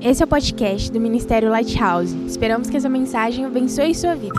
[0.00, 2.14] Esse é o podcast do Ministério Lighthouse.
[2.26, 4.38] Esperamos que essa mensagem abençoe sua vida.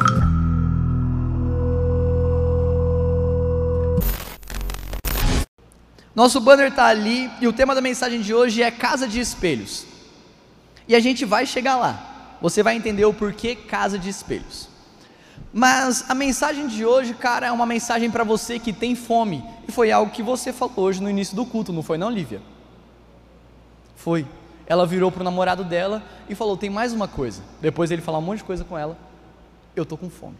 [6.15, 9.85] Nosso banner está ali e o tema da mensagem de hoje é Casa de Espelhos.
[10.87, 12.37] E a gente vai chegar lá.
[12.39, 14.69] Você vai entender o porquê Casa de Espelhos.
[15.51, 19.43] Mas a mensagem de hoje, cara, é uma mensagem para você que tem fome.
[19.67, 22.41] E foi algo que você falou hoje no início do culto, não foi não, Lívia?
[23.95, 24.25] Foi.
[24.67, 27.41] Ela virou para o namorado dela e falou: tem mais uma coisa.
[27.61, 28.97] Depois ele falou um monte de coisa com ela.
[29.75, 30.35] Eu tô com fome.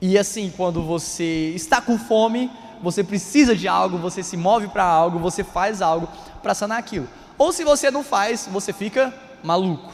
[0.00, 2.50] E assim, quando você está com fome,
[2.82, 6.08] você precisa de algo, você se move para algo, você faz algo
[6.42, 7.08] para sanar aquilo.
[7.38, 9.92] Ou se você não faz, você fica maluco.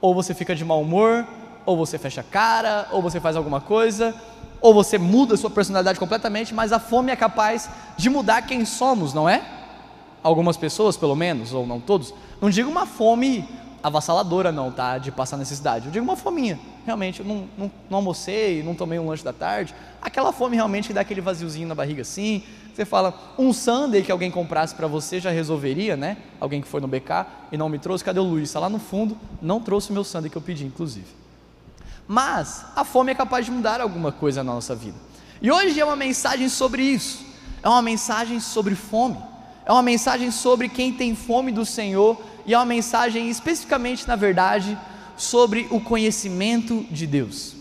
[0.00, 1.24] Ou você fica de mau humor,
[1.64, 4.14] ou você fecha a cara, ou você faz alguma coisa,
[4.60, 8.64] ou você muda a sua personalidade completamente, mas a fome é capaz de mudar quem
[8.64, 9.42] somos, não é?
[10.24, 12.12] Algumas pessoas, pelo menos, ou não todos.
[12.40, 13.46] Não digo uma fome
[13.82, 14.96] avassaladora, não, tá?
[14.96, 15.84] De passar necessidade.
[15.84, 16.58] Eu digo uma fominha.
[16.86, 19.74] Realmente, eu não, não, não almocei, não tomei um lanche da tarde.
[20.00, 22.42] Aquela fome realmente que dá aquele vaziozinho na barriga assim.
[22.74, 26.16] Você fala, um sundae que alguém comprasse para você já resolveria, né?
[26.40, 28.02] Alguém que foi no BK e não me trouxe.
[28.02, 28.48] Cadê o Luiz?
[28.48, 31.06] Está lá no fundo, não trouxe o meu sundae que eu pedi, inclusive.
[32.08, 34.96] Mas a fome é capaz de mudar alguma coisa na nossa vida.
[35.42, 37.24] E hoje é uma mensagem sobre isso.
[37.62, 39.18] É uma mensagem sobre fome.
[39.66, 44.14] É uma mensagem sobre quem tem fome do Senhor e é uma mensagem especificamente, na
[44.14, 44.76] verdade,
[45.16, 47.54] sobre o conhecimento de Deus.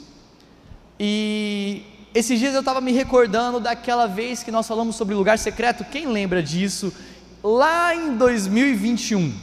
[0.99, 5.85] E esses dias eu estava me recordando daquela vez que nós falamos sobre lugar secreto.
[5.85, 6.93] Quem lembra disso?
[7.41, 9.33] Lá em 2021,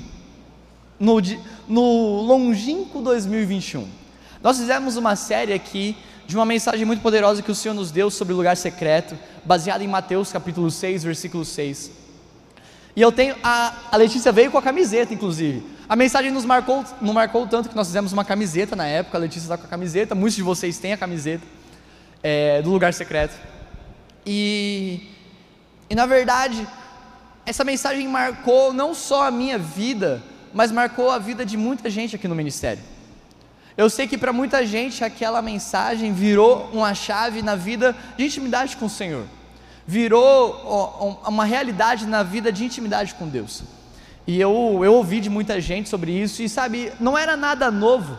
[0.98, 1.20] no,
[1.66, 3.88] no longínquo 2021,
[4.42, 8.10] nós fizemos uma série aqui de uma mensagem muito poderosa que o Senhor nos deu
[8.10, 11.99] sobre lugar secreto, baseada em Mateus capítulo 6, versículo 6.
[12.94, 15.62] E eu tenho, a, a Letícia veio com a camiseta, inclusive.
[15.88, 19.20] A mensagem nos marcou, nos marcou tanto que nós fizemos uma camiseta na época, a
[19.20, 21.44] Letícia está com a camiseta, muitos de vocês têm a camiseta
[22.22, 23.34] é, do lugar secreto.
[24.26, 25.08] E,
[25.88, 26.66] e na verdade,
[27.46, 30.22] essa mensagem marcou não só a minha vida,
[30.52, 32.82] mas marcou a vida de muita gente aqui no ministério.
[33.76, 38.76] Eu sei que para muita gente aquela mensagem virou uma chave na vida de intimidade
[38.76, 39.26] com o Senhor
[39.90, 43.64] virou uma realidade na vida de intimidade com Deus.
[44.24, 48.16] E eu, eu ouvi de muita gente sobre isso, e sabe, não era nada novo,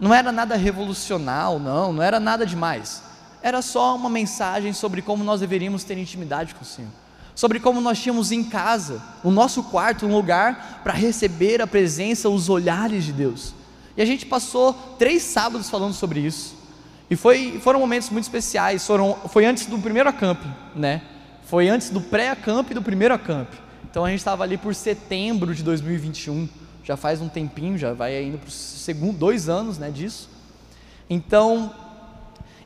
[0.00, 3.02] não era nada revolucional, não, não era nada demais.
[3.42, 6.90] Era só uma mensagem sobre como nós deveríamos ter intimidade com o Senhor,
[7.34, 12.30] sobre como nós tínhamos em casa, o nosso quarto, um lugar para receber a presença,
[12.30, 13.52] os olhares de Deus.
[13.94, 16.56] E a gente passou três sábados falando sobre isso.
[17.10, 20.40] E foi, foram momentos muito especiais, foram, foi antes do primeiro acamp,
[20.74, 21.02] né?
[21.50, 23.52] Foi antes do pré-acamp e do primeiro acamp.
[23.90, 26.48] Então a gente estava ali por setembro de 2021,
[26.84, 30.30] já faz um tempinho, já vai indo para segundo dois anos, né, disso.
[31.10, 31.74] Então,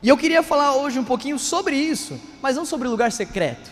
[0.03, 3.71] e eu queria falar hoje um pouquinho sobre isso, mas não sobre lugar secreto,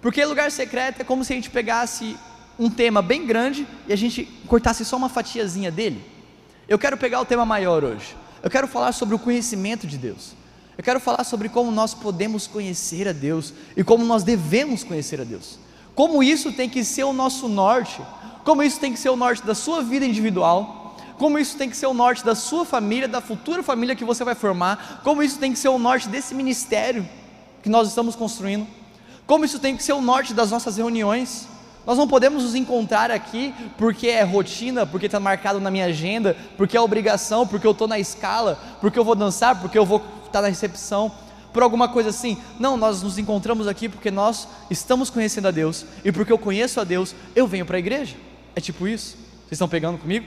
[0.00, 2.16] porque lugar secreto é como se a gente pegasse
[2.56, 6.00] um tema bem grande e a gente cortasse só uma fatiazinha dele.
[6.68, 8.14] Eu quero pegar o tema maior hoje.
[8.40, 10.32] Eu quero falar sobre o conhecimento de Deus.
[10.76, 15.20] Eu quero falar sobre como nós podemos conhecer a Deus e como nós devemos conhecer
[15.20, 15.58] a Deus.
[15.94, 18.02] Como isso tem que ser o nosso norte,
[18.44, 21.76] como isso tem que ser o norte da sua vida individual, como isso tem que
[21.76, 25.38] ser o norte da sua família, da futura família que você vai formar, como isso
[25.38, 27.08] tem que ser o norte desse ministério
[27.62, 28.66] que nós estamos construindo,
[29.26, 31.46] como isso tem que ser o norte das nossas reuniões,
[31.86, 36.36] nós não podemos nos encontrar aqui porque é rotina, porque está marcado na minha agenda,
[36.56, 40.02] porque é obrigação, porque eu estou na escala, porque eu vou dançar, porque eu vou
[40.34, 41.12] estar na recepção,
[41.52, 42.36] por alguma coisa assim.
[42.58, 46.80] Não, nós nos encontramos aqui porque nós estamos conhecendo a Deus e porque eu conheço
[46.80, 48.16] a Deus, eu venho para a igreja.
[48.56, 49.16] É tipo isso?
[49.16, 50.26] Vocês estão pegando comigo?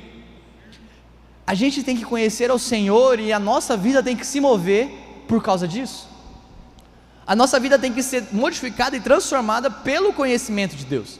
[1.45, 4.89] A gente tem que conhecer ao Senhor e a nossa vida tem que se mover
[5.27, 6.07] por causa disso.
[7.25, 11.19] A nossa vida tem que ser modificada e transformada pelo conhecimento de Deus.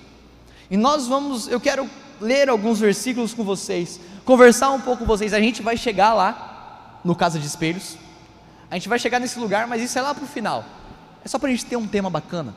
[0.72, 1.90] E nós vamos, eu quero
[2.22, 5.34] ler alguns versículos com vocês, conversar um pouco com vocês.
[5.34, 6.48] A gente vai chegar lá,
[7.04, 7.98] no Casa de Espelhos.
[8.70, 10.66] A gente vai chegar nesse lugar, mas isso é lá para o final.
[11.24, 12.56] É só para a gente ter um tema bacana.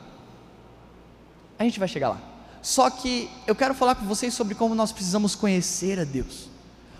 [1.57, 2.21] A gente vai chegar lá.
[2.61, 6.49] Só que eu quero falar com vocês sobre como nós precisamos conhecer a Deus.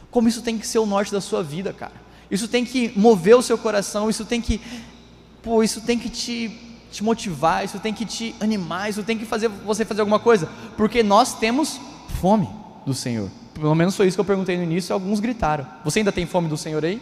[0.09, 1.93] Como isso tem que ser o norte da sua vida, cara.
[2.29, 4.61] Isso tem que mover o seu coração, isso tem que,
[5.43, 9.25] pô, isso tem que te te motivar, isso tem que te animar, isso tem que
[9.25, 11.79] fazer você fazer alguma coisa, porque nós temos
[12.19, 12.49] fome
[12.85, 13.29] do Senhor.
[13.53, 15.65] Pelo menos foi isso que eu perguntei no início e alguns gritaram.
[15.83, 17.01] Você ainda tem fome do Senhor aí?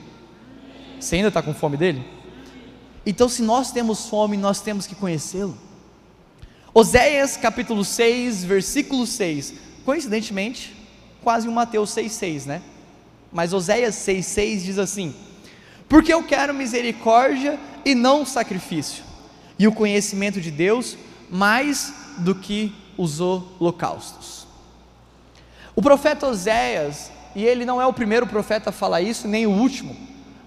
[1.00, 2.04] Você ainda está com fome dele?
[3.06, 5.58] Então, se nós temos fome, nós temos que conhecê-lo.
[6.74, 9.54] Oséias capítulo 6, versículo 6.
[9.86, 10.76] Coincidentemente,
[11.24, 12.62] quase um Mateus 6,6, né?
[13.32, 15.16] Mas Oséias 6,6 diz assim:
[15.88, 19.04] Porque eu quero misericórdia e não sacrifício,
[19.58, 20.98] e o conhecimento de Deus
[21.30, 24.46] mais do que os holocaustos.
[25.76, 29.52] O profeta Oséias, e ele não é o primeiro profeta a falar isso, nem o
[29.52, 29.96] último,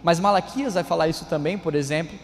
[0.02, 2.18] mas Malaquias vai falar isso também, por exemplo.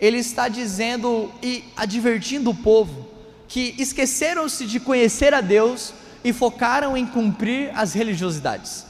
[0.00, 3.08] Ele está dizendo e advertindo o povo
[3.48, 5.94] que esqueceram-se de conhecer a Deus
[6.24, 8.84] e focaram em cumprir as religiosidades.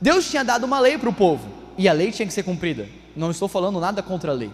[0.00, 2.88] Deus tinha dado uma lei para o povo e a lei tinha que ser cumprida.
[3.16, 4.52] Não estou falando nada contra a lei.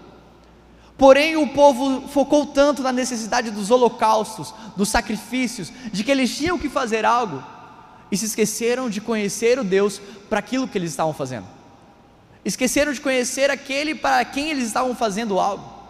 [0.96, 6.58] Porém, o povo focou tanto na necessidade dos holocaustos, dos sacrifícios, de que eles tinham
[6.58, 7.42] que fazer algo,
[8.12, 9.98] e se esqueceram de conhecer o Deus
[10.28, 11.46] para aquilo que eles estavam fazendo.
[12.44, 15.80] Esqueceram de conhecer aquele para quem eles estavam fazendo algo.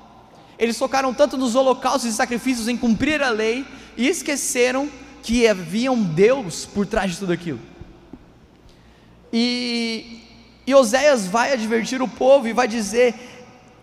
[0.58, 3.64] Eles focaram tanto nos holocaustos e sacrifícios em cumprir a lei
[3.96, 4.90] e esqueceram
[5.22, 7.60] que havia um Deus por trás de tudo aquilo.
[9.32, 10.20] E,
[10.66, 13.14] e Oséias vai advertir o povo e vai dizer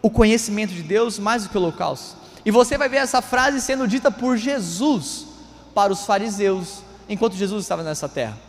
[0.01, 2.17] o conhecimento de Deus mais do que o holocausto.
[2.45, 5.25] E você vai ver essa frase sendo dita por Jesus
[5.73, 8.46] para os fariseus, enquanto Jesus estava nessa terra.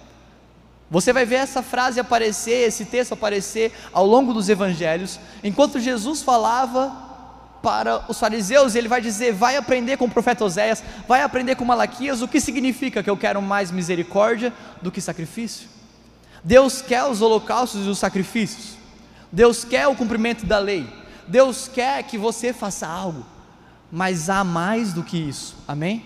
[0.90, 6.23] Você vai ver essa frase aparecer, esse texto aparecer ao longo dos evangelhos, enquanto Jesus
[6.23, 7.08] falava
[7.62, 11.64] para os fariseus, ele vai dizer: vai aprender com o profeta Oséias, vai aprender com
[11.64, 15.69] Malaquias, o que significa que eu quero mais misericórdia do que sacrifício.
[16.43, 18.76] Deus quer os holocaustos e os sacrifícios,
[19.31, 20.88] Deus quer o cumprimento da lei,
[21.26, 23.26] Deus quer que você faça algo,
[23.91, 26.05] mas há mais do que isso, amém?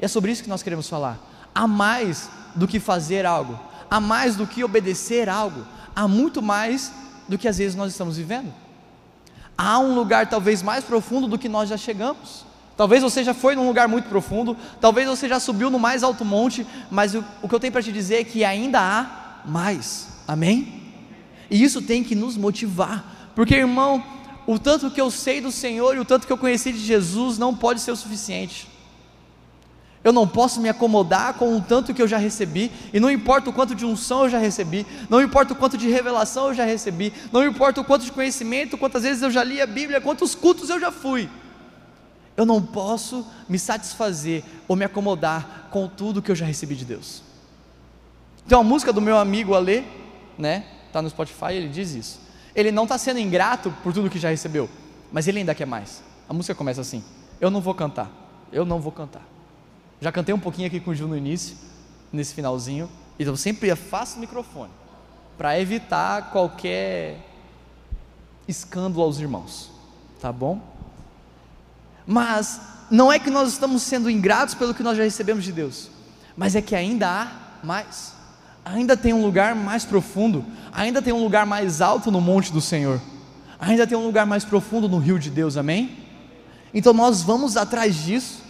[0.00, 1.18] E é sobre isso que nós queremos falar.
[1.54, 3.60] Há mais do que fazer algo,
[3.94, 5.64] há mais do que obedecer algo,
[5.94, 6.92] há muito mais
[7.28, 8.52] do que às vezes nós estamos vivendo
[9.56, 12.44] há um lugar talvez mais profundo do que nós já chegamos.
[12.76, 16.24] Talvez você já foi num lugar muito profundo, talvez você já subiu no mais alto
[16.24, 20.08] monte, mas o, o que eu tenho para te dizer é que ainda há mais,
[20.26, 20.82] amém?
[21.48, 24.02] E isso tem que nos motivar, porque irmão,
[24.44, 27.38] o tanto que eu sei do Senhor e o tanto que eu conheci de Jesus
[27.38, 28.66] não pode ser o suficiente.
[30.04, 33.48] Eu não posso me acomodar com o tanto que eu já recebi, e não importa
[33.48, 36.64] o quanto de unção eu já recebi, não importa o quanto de revelação eu já
[36.66, 40.34] recebi, não importa o quanto de conhecimento, quantas vezes eu já li a Bíblia, quantos
[40.34, 41.26] cultos eu já fui.
[42.36, 46.84] Eu não posso me satisfazer ou me acomodar com tudo que eu já recebi de
[46.84, 47.22] Deus.
[48.46, 49.84] Tem uma música do meu amigo Alê,
[50.36, 50.66] né?
[50.92, 52.20] Tá no Spotify, ele diz isso.
[52.54, 54.68] Ele não está sendo ingrato por tudo que já recebeu,
[55.10, 56.02] mas ele ainda quer mais.
[56.28, 57.02] A música começa assim:
[57.40, 58.10] Eu não vou cantar,
[58.52, 59.33] eu não vou cantar.
[60.04, 61.56] Já cantei um pouquinho aqui com o Ju no início,
[62.12, 64.70] nesse finalzinho, e eu sempre afasto o microfone
[65.38, 67.26] para evitar qualquer
[68.46, 69.70] escândalo aos irmãos,
[70.20, 70.60] tá bom?
[72.06, 72.60] Mas
[72.90, 75.88] não é que nós estamos sendo ingratos pelo que nós já recebemos de Deus,
[76.36, 78.12] mas é que ainda há mais,
[78.62, 82.60] ainda tem um lugar mais profundo, ainda tem um lugar mais alto no monte do
[82.60, 83.00] Senhor,
[83.58, 85.96] ainda tem um lugar mais profundo no rio de Deus, amém?
[86.74, 88.43] Então nós vamos atrás disso,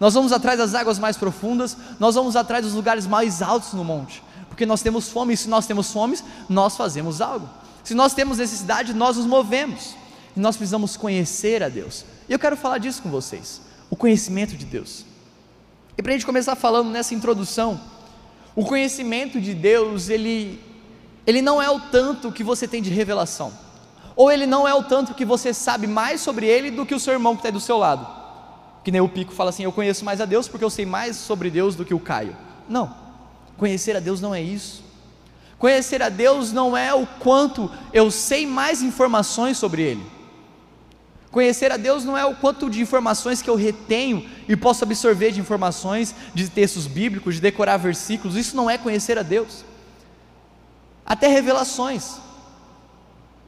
[0.00, 3.84] nós vamos atrás das águas mais profundas, nós vamos atrás dos lugares mais altos no
[3.84, 6.18] monte, porque nós temos fome, e se nós temos fome,
[6.48, 7.48] nós fazemos algo.
[7.82, 9.96] Se nós temos necessidade, nós nos movemos.
[10.36, 12.04] E nós precisamos conhecer a Deus.
[12.28, 15.06] E eu quero falar disso com vocês, o conhecimento de Deus.
[15.96, 17.80] E para a gente começar falando nessa introdução,
[18.54, 20.62] o conhecimento de Deus, ele,
[21.26, 23.52] ele não é o tanto que você tem de revelação,
[24.14, 27.00] ou ele não é o tanto que você sabe mais sobre ele do que o
[27.00, 28.17] seu irmão que está do seu lado.
[28.88, 31.14] Que nem o Pico fala assim: Eu conheço mais a Deus porque eu sei mais
[31.14, 32.34] sobre Deus do que o Caio.
[32.66, 32.96] Não,
[33.58, 34.82] conhecer a Deus não é isso.
[35.58, 40.06] Conhecer a Deus não é o quanto eu sei mais informações sobre Ele.
[41.30, 45.32] Conhecer a Deus não é o quanto de informações que eu retenho e posso absorver
[45.32, 48.36] de informações, de textos bíblicos, de decorar versículos.
[48.38, 49.66] Isso não é conhecer a Deus.
[51.04, 52.16] Até revelações.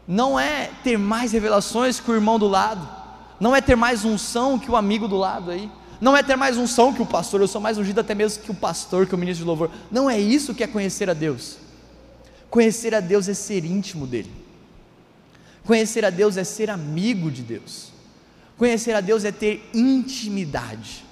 [0.06, 3.00] Não é ter mais revelações que o irmão do lado
[3.40, 5.70] não é ter mais unção que o amigo do lado aí,
[6.00, 8.50] não é ter mais unção que o pastor, eu sou mais ungido até mesmo que
[8.50, 9.70] o pastor, que o ministro de louvor.
[9.90, 11.59] Não é isso que é conhecer a Deus.
[12.49, 14.30] Conhecer a Deus é ser íntimo dele.
[15.64, 17.90] Conhecer a Deus é ser amigo de Deus.
[18.56, 21.04] Conhecer a Deus é ter intimidade.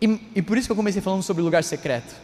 [0.00, 2.14] E, e por isso que eu comecei falando sobre lugar secreto.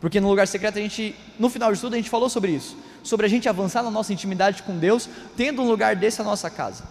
[0.00, 2.76] Porque no lugar secreto a gente, no final de tudo, a gente falou sobre isso,
[3.02, 6.48] sobre a gente avançar na nossa intimidade com Deus, tendo um lugar desse na nossa
[6.48, 6.84] casa.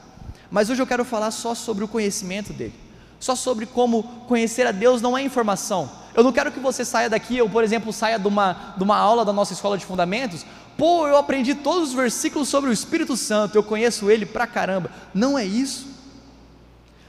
[0.49, 2.73] Mas hoje eu quero falar só sobre o conhecimento dele,
[3.19, 5.89] só sobre como conhecer a Deus não é informação.
[6.15, 8.97] Eu não quero que você saia daqui, ou por exemplo, saia de uma, de uma
[8.97, 10.45] aula da nossa escola de fundamentos,
[10.77, 14.89] pô, eu aprendi todos os versículos sobre o Espírito Santo, eu conheço ele pra caramba.
[15.13, 15.87] Não é isso.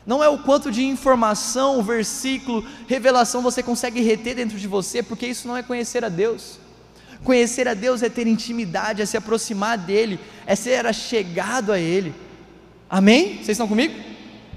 [0.07, 5.27] Não é o quanto de informação, versículo, revelação você consegue reter dentro de você, porque
[5.27, 6.59] isso não é conhecer a Deus.
[7.23, 12.15] Conhecer a Deus é ter intimidade, é se aproximar dEle, é ser chegado a Ele.
[12.89, 13.37] Amém?
[13.37, 13.95] Vocês estão comigo?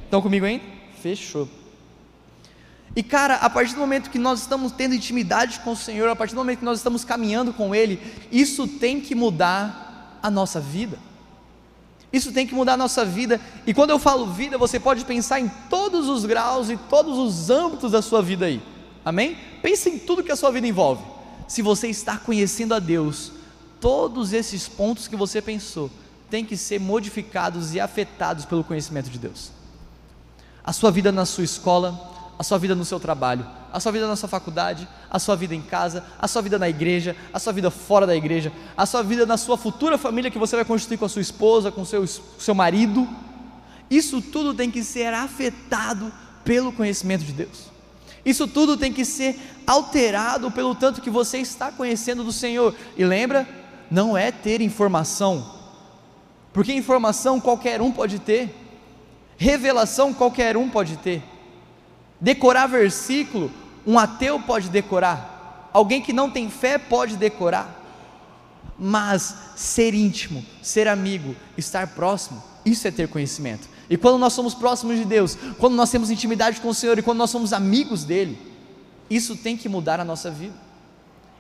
[0.05, 0.63] Estão comigo ainda?
[1.01, 1.50] Fechou.
[2.95, 6.15] E cara, a partir do momento que nós estamos tendo intimidade com o Senhor, a
[6.15, 8.00] partir do momento que nós estamos caminhando com Ele,
[8.31, 10.97] isso tem que mudar a nossa vida.
[12.11, 13.39] Isso tem que mudar a nossa vida.
[13.65, 17.50] E quando eu falo vida, você pode pensar em todos os graus e todos os
[17.50, 18.61] âmbitos da sua vida aí.
[19.03, 19.38] Amém?
[19.61, 21.03] Pense em tudo que a sua vida envolve.
[21.47, 23.31] Se você está conhecendo a Deus,
[23.79, 25.89] todos esses pontos que você pensou
[26.31, 29.51] têm que ser modificados e afetados pelo conhecimento de Deus.
[30.63, 34.07] A sua vida na sua escola, a sua vida no seu trabalho, a sua vida
[34.07, 37.51] na sua faculdade, a sua vida em casa, a sua vida na igreja, a sua
[37.51, 40.97] vida fora da igreja, a sua vida na sua futura família que você vai constituir
[40.97, 43.07] com a sua esposa, com seu, seu marido.
[43.89, 46.11] Isso tudo tem que ser afetado
[46.45, 47.69] pelo conhecimento de Deus.
[48.23, 52.73] Isso tudo tem que ser alterado pelo tanto que você está conhecendo do Senhor.
[52.95, 53.47] E lembra,
[53.89, 55.61] não é ter informação,
[56.53, 58.53] porque informação qualquer um pode ter,
[59.38, 61.24] revelação qualquer um pode ter.
[62.20, 63.51] Decorar versículo,
[63.86, 67.79] um ateu pode decorar, alguém que não tem fé pode decorar,
[68.77, 73.67] mas ser íntimo, ser amigo, estar próximo, isso é ter conhecimento.
[73.89, 77.01] E quando nós somos próximos de Deus, quando nós temos intimidade com o Senhor e
[77.01, 78.38] quando nós somos amigos dele,
[79.10, 80.55] isso tem que mudar a nossa vida.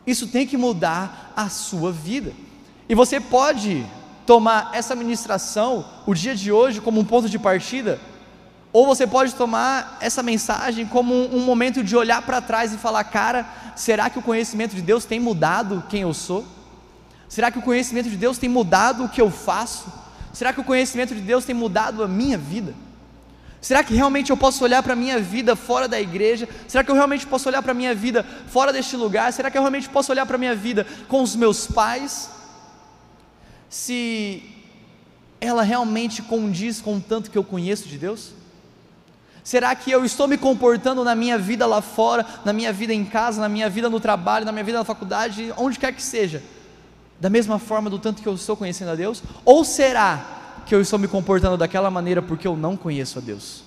[0.05, 2.33] Isso tem que mudar a sua vida.
[2.89, 3.85] E você pode
[4.25, 7.99] tomar essa ministração, o dia de hoje, como um ponto de partida
[8.73, 12.77] ou você pode tomar essa mensagem como um, um momento de olhar para trás e
[12.77, 16.45] falar: cara, será que o conhecimento de Deus tem mudado quem eu sou?
[17.27, 19.91] Será que o conhecimento de Deus tem mudado o que eu faço?
[20.33, 22.73] Será que o conhecimento de Deus tem mudado a minha vida?
[23.59, 26.47] Será que realmente eu posso olhar para a minha vida fora da igreja?
[26.67, 29.31] Será que eu realmente posso olhar para a minha vida fora deste lugar?
[29.33, 32.29] Será que eu realmente posso olhar para a minha vida com os meus pais?
[33.71, 34.43] Se
[35.39, 38.33] ela realmente condiz com o tanto que eu conheço de Deus?
[39.45, 43.05] Será que eu estou me comportando na minha vida lá fora, na minha vida em
[43.05, 46.43] casa, na minha vida no trabalho, na minha vida na faculdade, onde quer que seja,
[47.17, 49.23] da mesma forma do tanto que eu estou conhecendo a Deus?
[49.45, 53.63] Ou será que eu estou me comportando daquela maneira porque eu não conheço a Deus?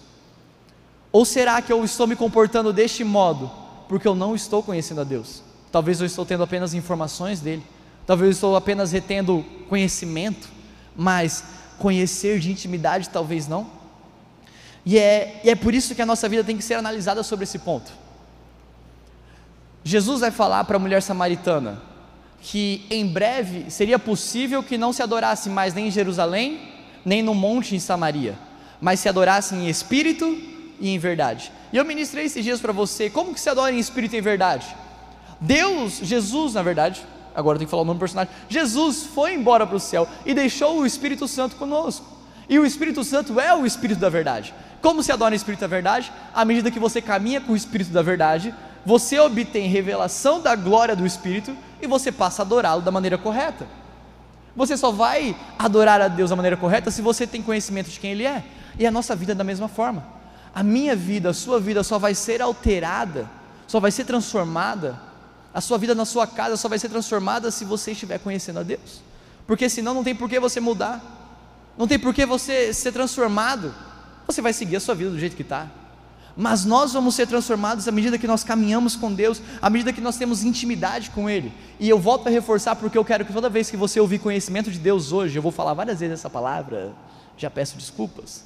[1.11, 3.51] Ou será que eu estou me comportando deste modo
[3.89, 5.43] porque eu não estou conhecendo a Deus?
[5.73, 7.65] Talvez eu estou tendo apenas informações dele,
[8.07, 10.49] talvez eu estou apenas retendo conhecimento,
[10.97, 11.45] mas
[11.79, 13.67] conhecer de intimidade talvez não.
[14.87, 17.45] E é, e é por isso que a nossa vida tem que ser analisada sobre
[17.45, 17.91] esse ponto.
[19.83, 21.83] Jesus vai falar para a mulher samaritana
[22.41, 26.61] que em breve seria possível que não se adorasse mais nem em Jerusalém,
[27.05, 28.35] nem no monte em Samaria,
[28.81, 30.27] mas se adorasse em espírito
[30.79, 31.51] e em verdade.
[31.73, 34.23] E eu ministrei esses dias para você, como que se adora em espírito e em
[34.23, 34.67] verdade?
[35.41, 37.03] Deus, Jesus, na verdade,
[37.35, 40.09] agora eu tenho que falar o nome do personagem, Jesus foi embora para o céu
[40.25, 42.07] e deixou o Espírito Santo conosco.
[42.49, 44.55] E o Espírito Santo é o Espírito da verdade.
[44.85, 46.13] Como se adora o Espírito da Verdade?
[46.35, 50.95] À medida que você caminha com o Espírito da Verdade, você obtém revelação da glória
[50.95, 53.67] do Espírito e você passa a adorá-lo da maneira correta.
[54.55, 58.13] Você só vai adorar a Deus da maneira correta se você tem conhecimento de quem
[58.13, 58.45] Ele é.
[58.79, 60.07] E a nossa vida é da mesma forma.
[60.55, 63.27] A minha vida, a sua vida só vai ser alterada,
[63.67, 65.01] só vai ser transformada.
[65.55, 68.63] A sua vida na sua casa só vai ser transformada se você estiver conhecendo a
[68.63, 69.01] Deus.
[69.47, 71.01] Porque senão não tem por que você mudar.
[71.79, 73.73] Não tem por que você ser transformado
[74.27, 75.69] você vai seguir a sua vida do jeito que está.
[76.37, 80.01] Mas nós vamos ser transformados à medida que nós caminhamos com Deus, à medida que
[80.01, 81.53] nós temos intimidade com Ele.
[81.79, 84.71] E eu volto a reforçar porque eu quero que toda vez que você ouvir conhecimento
[84.71, 86.93] de Deus hoje, eu vou falar várias vezes essa palavra,
[87.37, 88.45] já peço desculpas.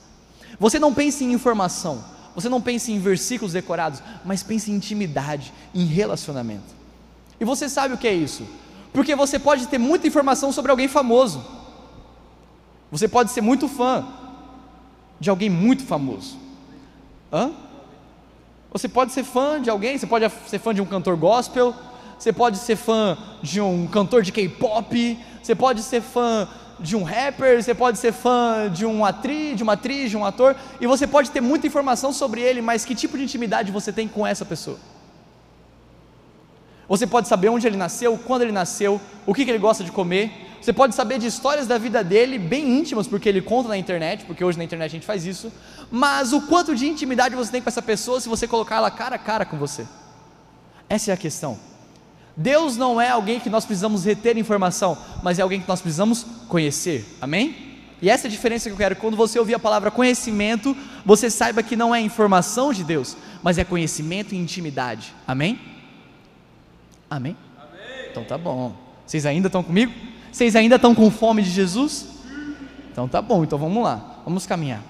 [0.61, 5.53] Você não pense em informação, você não pense em versículos decorados, mas pense em intimidade,
[5.75, 6.78] em relacionamento.
[7.41, 8.47] E você sabe o que é isso?
[8.93, 11.45] Porque você pode ter muita informação sobre alguém famoso.
[12.91, 14.07] Você pode ser muito fã,
[15.21, 16.37] de alguém muito famoso?
[17.33, 17.53] Hã?
[18.73, 21.75] Você pode ser fã de alguém, você pode ser fã de um cantor gospel,
[22.19, 26.49] você pode ser fã de um cantor de K-pop, você pode ser fã
[26.81, 30.25] de um rapper, você pode ser fã de uma atriz, de uma atriz, de um
[30.25, 33.93] ator, e você pode ter muita informação sobre ele, mas que tipo de intimidade você
[33.93, 34.79] tem com essa pessoa?
[36.89, 39.93] Você pode saber onde ele nasceu, quando ele nasceu, o que, que ele gosta de
[39.93, 43.77] comer, você pode saber de histórias da vida dele, bem íntimas, porque ele conta na
[43.77, 45.53] internet, porque hoje na internet a gente faz isso.
[45.91, 49.17] Mas o quanto de intimidade você tem com essa pessoa se você colocar ela cara
[49.17, 49.87] a cara com você?
[50.89, 51.59] Essa é a questão.
[52.37, 56.25] Deus não é alguém que nós precisamos reter informação, mas é alguém que nós precisamos
[56.49, 57.17] conhecer.
[57.21, 57.69] Amém?
[58.01, 58.97] E essa é a diferença que eu quero.
[58.97, 63.59] Quando você ouvir a palavra conhecimento, você saiba que não é informação de Deus, mas
[63.59, 65.15] é conhecimento e intimidade.
[65.27, 65.78] Amém?
[67.11, 67.37] Amém?
[67.57, 68.11] Amém.
[68.11, 68.73] Então tá bom.
[69.07, 69.93] Vocês ainda estão comigo?
[70.31, 72.07] Vocês ainda estão com fome de Jesus?
[72.91, 74.83] Então tá bom, então vamos lá, vamos caminhar.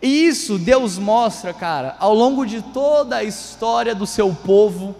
[0.00, 4.94] E isso Deus mostra, cara, ao longo de toda a história do seu povo.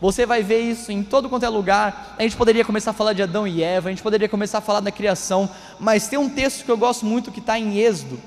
[0.00, 2.16] Você vai ver isso em todo quanto é lugar.
[2.18, 4.60] A gente poderia começar a falar de Adão e Eva, a gente poderia começar a
[4.60, 5.48] falar da criação,
[5.78, 8.20] mas tem um texto que eu gosto muito que está em Êxodo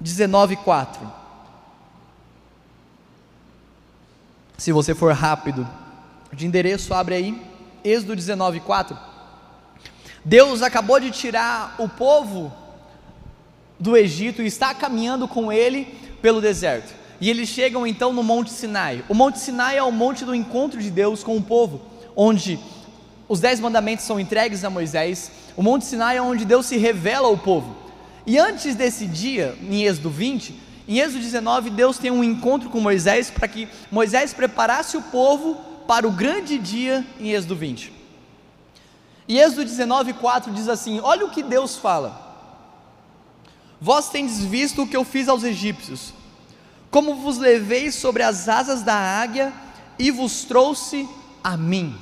[0.00, 1.00] 19:4.
[4.56, 5.66] Se você for rápido,
[6.32, 7.42] de endereço, abre aí,
[7.82, 8.96] Êxodo 19:4.
[10.24, 12.52] Deus acabou de tirar o povo
[13.78, 15.86] do Egito e está caminhando com ele
[16.20, 16.92] pelo deserto.
[17.20, 19.04] E eles chegam então no Monte Sinai.
[19.08, 21.80] O Monte Sinai é o monte do encontro de Deus com o povo,
[22.14, 22.58] onde
[23.28, 25.30] os dez mandamentos são entregues a Moisés.
[25.56, 27.76] O Monte Sinai é onde Deus se revela ao povo.
[28.26, 30.54] E antes desse dia, em Êxodo 20,
[30.86, 35.67] em Êxodo 19, Deus tem um encontro com Moisés para que Moisés preparasse o povo
[35.88, 37.90] para o grande dia em Êxodo 20.
[39.26, 42.28] E Êxodo 19, 4 diz assim: Olha o que Deus fala.
[43.80, 46.12] Vós tendes visto o que eu fiz aos egípcios,
[46.90, 49.50] como vos levei sobre as asas da águia
[49.98, 51.08] e vos trouxe
[51.42, 51.96] a mim.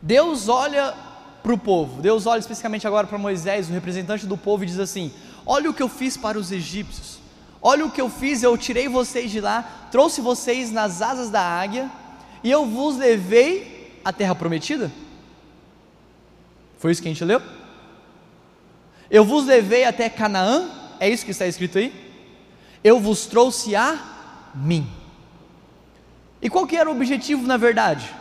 [0.00, 0.94] Deus olha
[1.42, 4.78] para o povo, Deus olha especificamente agora para Moisés, o representante do povo, e diz
[4.78, 5.12] assim:
[5.44, 7.15] Olha o que eu fiz para os egípcios,
[7.66, 11.42] olha o que eu fiz, eu tirei vocês de lá, trouxe vocês nas asas da
[11.42, 11.90] águia,
[12.44, 14.88] e eu vos levei à terra prometida.
[16.78, 17.42] Foi isso que a gente leu?
[19.10, 20.70] Eu vos levei até Canaã,
[21.00, 21.92] é isso que está escrito aí?
[22.84, 23.98] Eu vos trouxe a
[24.54, 24.88] mim.
[26.40, 28.14] E qual que era o objetivo na verdade?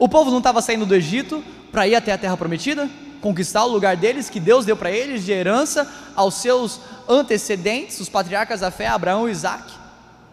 [0.00, 3.68] O povo não estava saindo do Egito para ir até a terra prometida, conquistar o
[3.68, 8.70] lugar deles que Deus deu para eles de herança aos seus antecedentes, os patriarcas da
[8.70, 9.72] fé, Abraão e Isaac.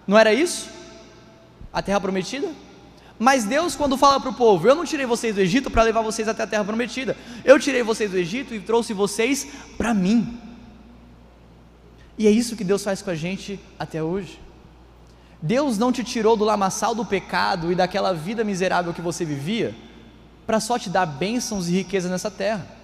[0.06, 0.70] Não era isso?
[1.74, 2.48] A terra prometida?
[3.20, 6.02] Mas Deus, quando fala para o povo: Eu não tirei vocês do Egito para levar
[6.02, 10.40] vocês até a terra prometida, eu tirei vocês do Egito e trouxe vocês para mim.
[12.18, 14.40] E é isso que Deus faz com a gente até hoje.
[15.42, 19.76] Deus não te tirou do lamaçal do pecado e daquela vida miserável que você vivia,
[20.46, 22.77] para só te dar bênçãos e riqueza nessa terra.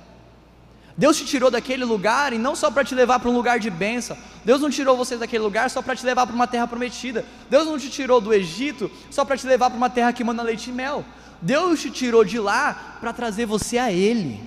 [0.95, 3.69] Deus te tirou daquele lugar e não só para te levar para um lugar de
[3.69, 4.15] bênção.
[4.45, 7.25] Deus não tirou você daquele lugar só para te levar para uma terra prometida.
[7.49, 10.43] Deus não te tirou do Egito só para te levar para uma terra que manda
[10.43, 11.03] leite e mel.
[11.41, 14.39] Deus te tirou de lá para trazer você a Ele.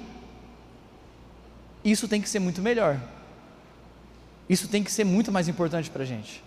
[1.85, 2.99] Isso tem que ser muito melhor.
[4.49, 6.43] Isso tem que ser muito mais importante para a gente.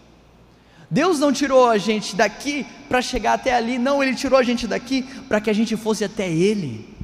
[0.89, 4.65] Deus não tirou a gente daqui para chegar até ali, não, Ele tirou a gente
[4.65, 6.98] daqui para que a gente fosse até Ele.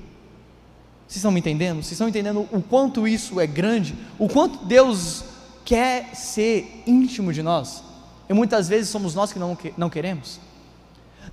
[1.08, 1.78] Vocês estão me entendendo?
[1.78, 3.96] Vocês estão entendendo o quanto isso é grande?
[4.18, 5.24] O quanto Deus
[5.63, 7.84] quer ser íntimo de nós?
[8.28, 10.39] E muitas vezes somos nós que não, não queremos.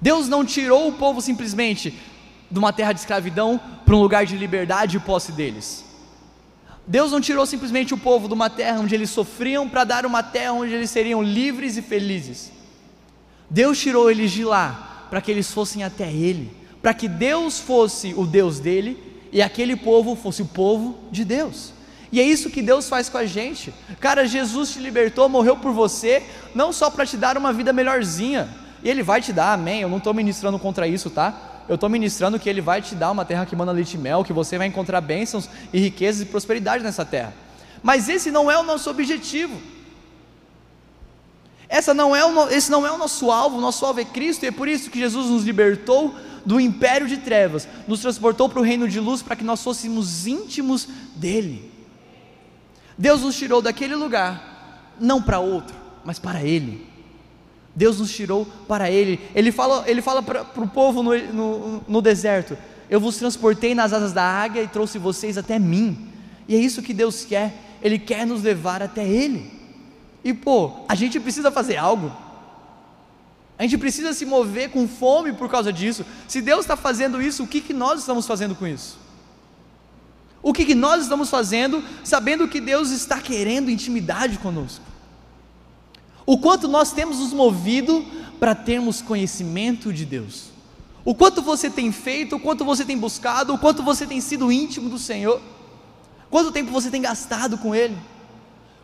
[0.01, 1.99] Deus não tirou o povo simplesmente
[2.51, 5.85] de uma terra de escravidão para um lugar de liberdade e posse deles.
[6.87, 10.23] Deus não tirou simplesmente o povo de uma terra onde eles sofriam para dar uma
[10.23, 12.53] terra onde eles seriam livres e felizes.
[13.49, 18.15] Deus tirou eles de lá para que eles fossem até Ele, para que Deus fosse
[18.15, 21.73] o Deus dele e aquele povo fosse o povo de Deus.
[22.13, 23.73] E é isso que Deus faz com a gente.
[23.99, 26.23] Cara, Jesus te libertou, morreu por você,
[26.55, 29.81] não só para te dar uma vida melhorzinha, e Ele vai te dar, amém.
[29.81, 31.65] Eu não estou ministrando contra isso, tá?
[31.67, 34.23] Eu estou ministrando que Ele vai te dar uma terra que manda leite e mel,
[34.23, 37.33] que você vai encontrar bênçãos e riquezas e prosperidade nessa terra.
[37.83, 39.59] Mas esse não é o nosso objetivo.
[41.67, 44.45] Essa não é o, esse não é o nosso alvo, o nosso alvo é Cristo,
[44.45, 46.15] e é por isso que Jesus nos libertou
[46.45, 50.27] do império de trevas, nos transportou para o reino de luz para que nós fôssemos
[50.27, 51.71] íntimos dele.
[52.97, 55.75] Deus nos tirou daquele lugar, não para outro,
[56.05, 56.87] mas para Ele.
[57.75, 59.19] Deus nos tirou para Ele.
[59.35, 62.57] Ele fala, ele fala para, o povo no, no, no deserto:
[62.89, 66.09] Eu vos transportei nas asas da águia e trouxe vocês até mim.
[66.47, 67.55] E é isso que Deus quer.
[67.83, 69.51] Ele quer nos levar até Ele.
[70.25, 72.13] E pô, a gente precisa fazer algo.
[73.63, 76.05] A gente precisa se mover com fome por causa disso.
[76.27, 78.99] Se Deus está fazendo isso, o que, que nós estamos fazendo com isso?
[80.43, 84.85] O que, que nós estamos fazendo sabendo que Deus está querendo intimidade conosco?
[86.27, 88.05] O quanto nós temos nos movido
[88.41, 90.47] para termos conhecimento de Deus?
[91.05, 94.51] O quanto você tem feito, o quanto você tem buscado, o quanto você tem sido
[94.51, 95.41] íntimo do Senhor?
[96.29, 97.97] Quanto tempo você tem gastado com Ele?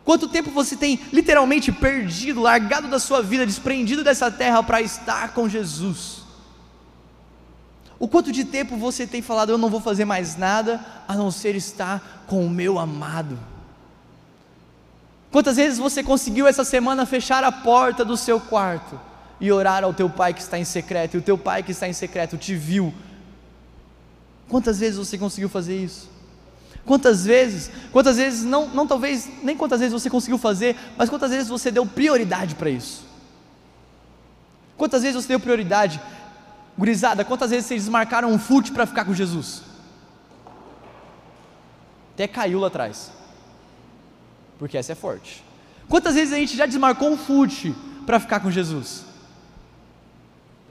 [0.09, 5.35] Quanto tempo você tem literalmente perdido, largado da sua vida, desprendido dessa terra para estar
[5.35, 6.23] com Jesus?
[7.99, 11.29] O quanto de tempo você tem falado, eu não vou fazer mais nada a não
[11.29, 13.37] ser estar com o meu amado?
[15.29, 18.99] Quantas vezes você conseguiu essa semana fechar a porta do seu quarto
[19.39, 21.87] e orar ao teu pai que está em secreto, e o teu pai que está
[21.87, 22.91] em secreto te viu
[24.47, 26.08] Quantas vezes você conseguiu fazer isso?
[26.89, 31.29] Quantas vezes, quantas vezes, não, não talvez, nem quantas vezes você conseguiu fazer, mas quantas
[31.29, 33.05] vezes você deu prioridade para isso?
[34.75, 36.01] Quantas vezes você deu prioridade?
[36.75, 39.61] Gurizada, quantas vezes vocês desmarcaram um fute para ficar com Jesus?
[42.15, 43.11] Até caiu lá atrás.
[44.57, 45.43] Porque essa é forte.
[45.87, 47.71] Quantas vezes a gente já desmarcou um fute
[48.03, 49.05] para ficar com Jesus?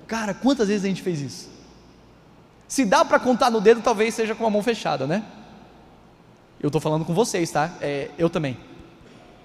[0.08, 1.48] Cara, quantas vezes a gente fez isso?
[2.66, 5.22] Se dá para contar no dedo, talvez seja com a mão fechada, né?
[6.60, 7.72] Eu estou falando com vocês, tá?
[7.80, 8.56] É, eu também.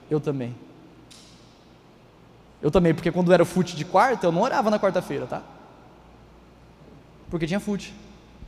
[0.10, 0.56] Eu também.
[2.62, 5.42] Eu também, porque quando era fute de quarta, eu não orava na quarta-feira, tá?
[7.30, 7.94] Porque tinha fute.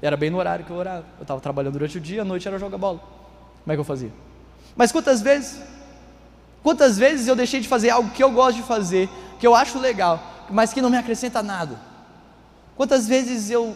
[0.02, 1.06] Era bem no horário que eu orava.
[1.18, 3.00] Eu estava trabalhando durante o dia, à noite era jogar bola.
[3.00, 4.12] Como é que eu fazia?
[4.76, 5.62] Mas quantas vezes,
[6.64, 9.80] quantas vezes eu deixei de fazer algo que eu gosto de fazer, que eu acho
[9.80, 11.80] legal, mas que não me acrescenta nada?
[12.76, 13.76] Quantas vezes eu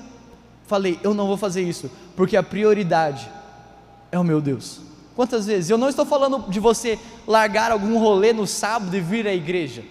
[0.68, 3.30] falei, eu não vou fazer isso, porque a prioridade
[4.12, 4.82] é o meu Deus?
[5.16, 5.70] Quantas vezes?
[5.70, 9.84] Eu não estou falando de você largar algum rolê no sábado e vir à igreja.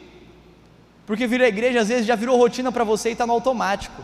[1.06, 4.02] Porque vir à igreja às vezes já virou rotina para você e está no automático.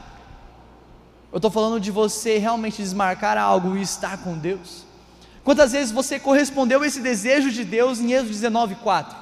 [1.33, 4.85] Eu estou falando de você realmente desmarcar algo e estar com Deus.
[5.43, 9.17] Quantas vezes você correspondeu a esse desejo de Deus em Êxodo 19:4?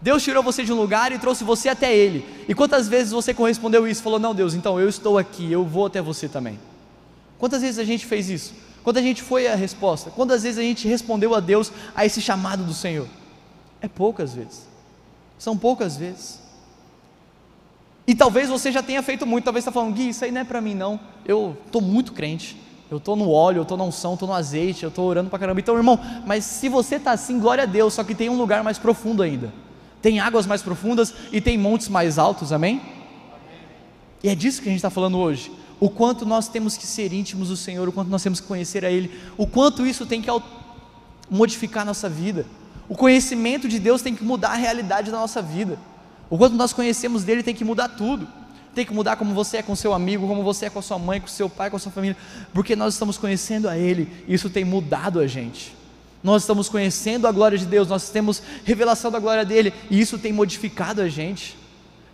[0.00, 2.44] Deus tirou você de um lugar e trouxe você até Ele.
[2.48, 4.02] E quantas vezes você correspondeu isso?
[4.02, 6.58] Falou: Não, Deus, então eu estou aqui, eu vou até você também.
[7.38, 8.52] Quantas vezes a gente fez isso?
[8.82, 10.10] Quantas a gente foi a resposta?
[10.10, 13.06] Quantas vezes a gente respondeu a Deus a esse chamado do Senhor?
[13.80, 14.66] É poucas vezes.
[15.38, 16.40] São poucas vezes.
[18.06, 20.44] E talvez você já tenha feito muito, talvez está falando, Gui, isso aí não é
[20.44, 20.98] para mim não.
[21.24, 22.56] Eu estou muito crente,
[22.90, 25.38] eu estou no óleo, eu estou na unção, estou no azeite, eu estou orando para
[25.38, 25.60] caramba.
[25.60, 28.64] Então, irmão, mas se você está assim, glória a Deus, só que tem um lugar
[28.64, 29.52] mais profundo ainda.
[30.00, 32.80] Tem águas mais profundas e tem montes mais altos, amém?
[32.80, 32.92] amém.
[34.24, 35.52] E é disso que a gente está falando hoje.
[35.82, 38.84] O quanto nós temos que ser íntimos do Senhor, o quanto nós temos que conhecer
[38.84, 40.28] a Ele, o quanto isso tem que
[41.28, 42.46] modificar a nossa vida.
[42.88, 45.76] O conhecimento de Deus tem que mudar a realidade da nossa vida.
[46.30, 48.28] O quanto nós conhecemos dele tem que mudar tudo.
[48.72, 51.00] Tem que mudar como você é com seu amigo, como você é com a sua
[51.00, 52.16] mãe, com seu pai, com a sua família,
[52.54, 55.74] porque nós estamos conhecendo a Ele, e isso tem mudado a gente.
[56.22, 60.16] Nós estamos conhecendo a glória de Deus, nós temos revelação da glória dele, e isso
[60.16, 61.60] tem modificado a gente.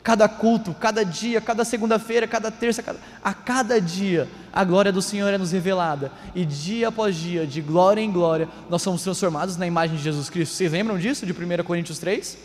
[0.09, 5.03] Cada culto, cada dia, cada segunda-feira, cada terça, cada, a cada dia, a glória do
[5.03, 9.59] Senhor é nos revelada, e dia após dia, de glória em glória, nós somos transformados
[9.59, 10.55] na imagem de Jesus Cristo.
[10.55, 12.39] Vocês lembram disso, de 1 Coríntios 3?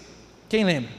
[0.49, 0.91] Quem lembra?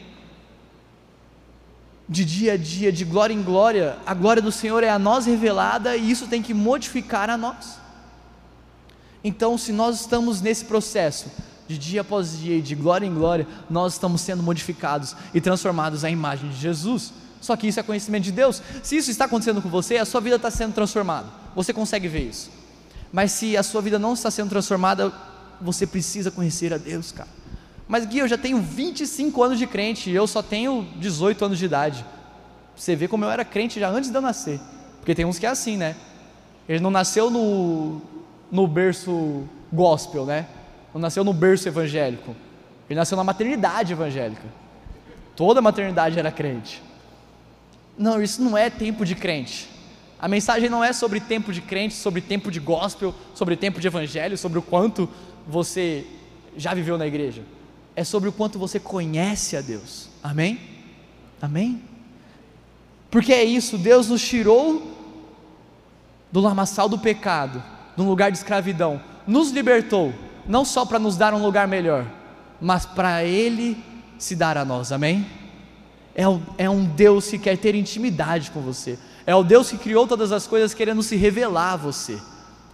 [2.08, 5.26] de dia a dia, de glória em glória, a glória do Senhor é a nós
[5.26, 7.78] revelada e isso tem que modificar a nós.
[9.22, 11.30] Então, se nós estamos nesse processo,
[11.66, 16.04] de dia após dia e de glória em glória, nós estamos sendo modificados e transformados
[16.04, 17.12] à imagem de Jesus.
[17.40, 18.62] Só que isso é conhecimento de Deus.
[18.82, 21.26] Se isso está acontecendo com você, a sua vida está sendo transformada.
[21.54, 22.50] Você consegue ver isso.
[23.12, 25.12] Mas se a sua vida não está sendo transformada,
[25.60, 27.28] você precisa conhecer a Deus, cara.
[27.86, 31.58] Mas Gui, eu já tenho 25 anos de crente e eu só tenho 18 anos
[31.58, 32.04] de idade.
[32.74, 34.58] Você vê como eu era crente já antes de eu nascer.
[34.98, 35.94] Porque tem uns que é assim, né?
[36.68, 38.00] Ele não nasceu no,
[38.50, 40.46] no berço gospel, né?
[40.94, 42.34] Não nasceu no berço evangélico.
[42.88, 44.46] Ele nasceu na maternidade evangélica.
[45.36, 46.80] Toda a maternidade era crente.
[47.98, 49.68] Não, isso não é tempo de crente.
[50.18, 53.88] A mensagem não é sobre tempo de crente, sobre tempo de gospel, sobre tempo de
[53.88, 55.08] evangelho, sobre o quanto
[55.46, 56.06] você
[56.56, 57.42] já viveu na igreja
[57.96, 60.08] é sobre o quanto você conhece a Deus.
[60.22, 60.58] Amém?
[61.40, 61.82] Amém?
[63.10, 64.90] Porque é isso, Deus nos tirou
[66.32, 67.62] do lamaçal do pecado,
[67.96, 70.12] de um lugar de escravidão, nos libertou,
[70.46, 72.04] não só para nos dar um lugar melhor,
[72.60, 73.82] mas para Ele
[74.18, 75.26] se dar a nós, amém?
[76.14, 79.78] É um, é um Deus que quer ter intimidade com você, é o Deus que
[79.78, 82.20] criou todas as coisas querendo se revelar a você,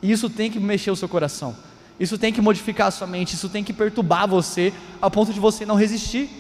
[0.03, 1.55] e isso tem que mexer o seu coração.
[2.01, 5.39] Isso tem que modificar a sua mente, isso tem que perturbar você a ponto de
[5.39, 6.31] você não resistir.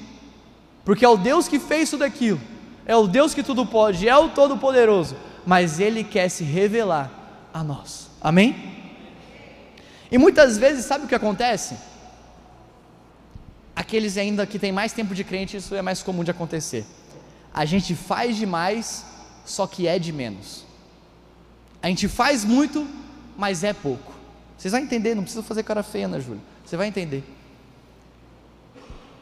[0.87, 2.40] Porque é o Deus que fez tudo aquilo,
[2.87, 5.14] é o Deus que tudo pode, é o Todo-Poderoso,
[5.45, 7.11] mas Ele quer se revelar
[7.53, 8.09] a nós.
[8.23, 8.70] Amém?
[10.11, 11.77] E muitas vezes, sabe o que acontece?
[13.75, 16.85] Aqueles ainda que têm mais tempo de crente, isso é mais comum de acontecer.
[17.55, 19.05] A gente faz demais,
[19.44, 20.64] só que é de menos.
[21.83, 22.87] A gente faz muito,
[23.37, 24.12] mas é pouco.
[24.59, 26.42] Vocês vão entender, não precisa fazer cara feia, né, Júlio?
[26.64, 27.25] Você vai entender.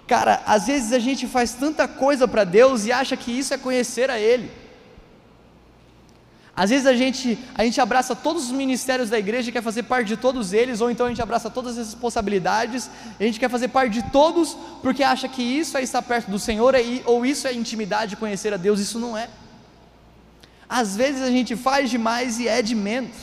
[0.07, 3.59] Cara, às vezes a gente faz tanta coisa para Deus e acha que isso é
[3.59, 4.51] conhecer a Ele.
[6.59, 9.85] Às vezes a gente, a gente abraça todos os ministérios da igreja e quer fazer
[9.85, 12.91] parte de todos eles, ou então a gente abraça todas as responsabilidades,
[13.21, 16.37] a gente quer fazer parte de todos, porque acha que isso é estar perto do
[16.37, 19.29] Senhor, ou isso é intimidade, conhecer a Deus, isso não é.
[20.69, 23.15] Às vezes a gente faz demais e é de menos.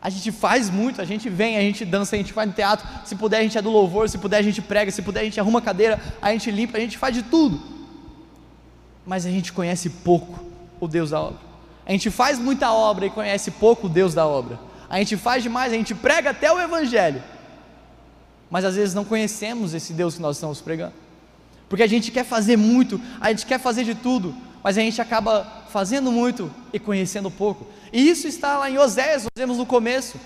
[0.00, 2.84] A gente faz muito, a gente vem, a gente dança, a gente vai no teatro,
[3.04, 5.24] se puder a gente é do louvor, se puder a gente prega, se puder a
[5.24, 7.62] gente arruma cadeira, a gente limpa, a gente faz de tudo.
[9.06, 10.44] Mas a gente conhece pouco
[10.80, 11.51] o Deus da obra.
[11.84, 14.58] A gente faz muita obra e conhece pouco o Deus da obra.
[14.88, 17.22] A gente faz demais, a gente prega até o Evangelho.
[18.50, 20.92] Mas às vezes não conhecemos esse Deus que nós estamos pregando.
[21.68, 25.00] Porque a gente quer fazer muito, a gente quer fazer de tudo, mas a gente
[25.00, 27.66] acaba fazendo muito e conhecendo pouco.
[27.90, 30.20] E isso está lá em Oséias, nós vemos no começo.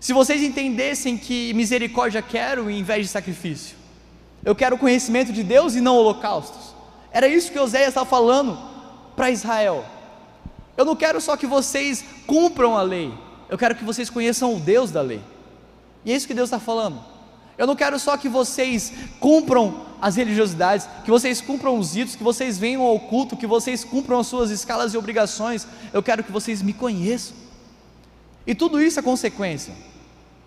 [0.00, 3.76] Se vocês entendessem que misericórdia quero em vez de sacrifício,
[4.44, 6.74] eu quero conhecimento de Deus e não holocaustos.
[7.12, 8.58] Era isso que Oséias estava falando
[9.14, 9.84] para Israel.
[10.76, 13.12] Eu não quero só que vocês cumpram a lei,
[13.48, 15.20] eu quero que vocês conheçam o Deus da lei.
[16.04, 17.02] E é isso que Deus está falando.
[17.58, 22.22] Eu não quero só que vocês cumpram as religiosidades, que vocês cumpram os ritos, que
[22.22, 25.66] vocês venham ao culto, que vocês cumpram as suas escalas e obrigações.
[25.92, 27.34] Eu quero que vocês me conheçam.
[28.46, 29.72] E tudo isso é consequência.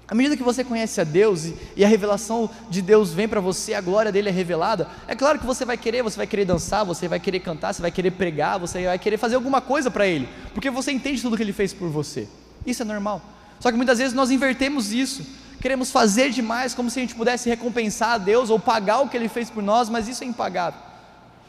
[0.09, 3.75] À medida que você conhece a Deus e, a revelação de Deus vem para você,
[3.75, 6.83] a glória dele é revelada, é claro que você vai querer, você vai querer dançar,
[6.83, 10.07] você vai querer cantar, você vai querer pregar, você vai querer fazer alguma coisa para
[10.07, 12.27] ele, porque você entende tudo que ele fez por você.
[12.65, 13.21] Isso é normal.
[13.59, 15.23] Só que muitas vezes nós invertemos isso
[15.59, 19.17] queremos fazer demais, como se a gente pudesse recompensar a Deus ou pagar o que
[19.17, 20.79] Ele fez por nós, mas isso é impagável.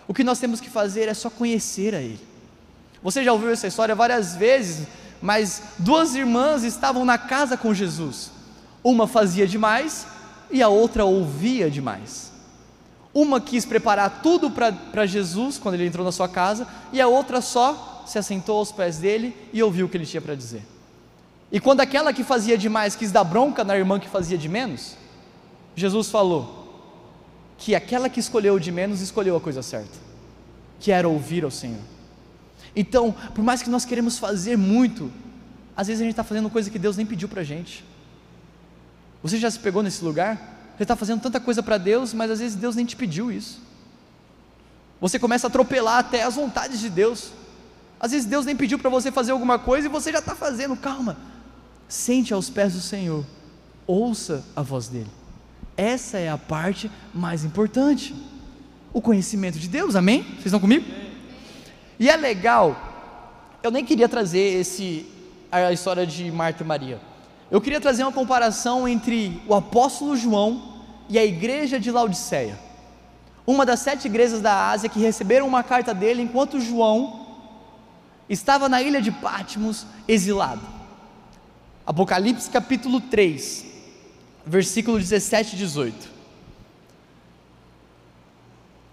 [0.06, 2.20] O que nós temos que fazer é só conhecer a Ele.
[3.02, 4.86] Você já ouviu essa história várias vezes,
[5.22, 8.30] mas duas irmãs estavam na casa com Jesus.
[8.82, 10.06] Uma fazia demais
[10.50, 12.30] e a outra ouvia demais.
[13.12, 17.40] Uma quis preparar tudo para Jesus quando ele entrou na sua casa, e a outra
[17.40, 20.62] só se assentou aos pés dele e ouviu o que ele tinha para dizer.
[21.50, 24.96] E quando aquela que fazia demais quis dar bronca na irmã que fazia de menos,
[25.74, 26.58] Jesus falou
[27.58, 29.98] que aquela que escolheu de menos escolheu a coisa certa,
[30.78, 31.80] que era ouvir ao Senhor.
[32.74, 35.10] Então, por mais que nós queremos fazer muito,
[35.76, 37.84] às vezes a gente está fazendo coisa que Deus nem pediu para a gente.
[39.22, 40.36] Você já se pegou nesse lugar?
[40.76, 43.60] Você está fazendo tanta coisa para Deus, mas às vezes Deus nem te pediu isso.
[45.00, 47.32] Você começa a atropelar até as vontades de Deus.
[47.98, 50.74] Às vezes Deus nem pediu para você fazer alguma coisa e você já está fazendo.
[50.76, 51.18] Calma,
[51.88, 53.26] sente aos pés do Senhor,
[53.86, 55.10] ouça a voz dele.
[55.76, 58.14] Essa é a parte mais importante.
[58.92, 60.22] O conhecimento de Deus, amém?
[60.22, 60.84] Vocês estão comigo?
[61.98, 62.90] E é legal,
[63.62, 65.06] eu nem queria trazer esse,
[65.52, 67.09] a história de Marta e Maria.
[67.50, 72.58] Eu queria trazer uma comparação entre o apóstolo João e a igreja de Laodiceia.
[73.44, 77.26] Uma das sete igrejas da Ásia que receberam uma carta dele enquanto João
[78.28, 80.62] estava na ilha de Patmos exilado.
[81.84, 83.66] Apocalipse capítulo 3,
[84.46, 86.08] versículo 17 e 18.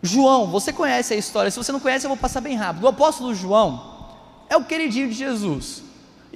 [0.02, 2.86] João, você conhece a história, se você não conhece, eu vou passar bem rápido.
[2.86, 4.08] O apóstolo João
[4.50, 5.84] é o queridinho de Jesus,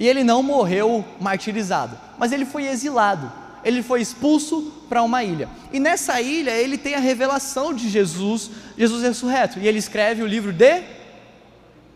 [0.02, 3.30] e ele não morreu martirizado, mas ele foi exilado,
[3.64, 8.50] ele foi expulso para uma ilha, e nessa ilha ele tem a revelação de Jesus,
[8.76, 10.82] Jesus ressurreto, e ele escreve o livro de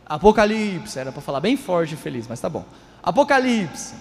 [0.07, 2.65] Apocalipse, era para falar bem forte e feliz, mas tá bom.
[3.03, 3.95] Apocalipse,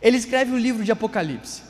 [0.00, 1.60] ele escreve o livro de Apocalipse.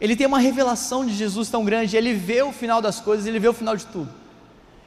[0.00, 3.38] Ele tem uma revelação de Jesus tão grande, ele vê o final das coisas, ele
[3.38, 4.08] vê o final de tudo.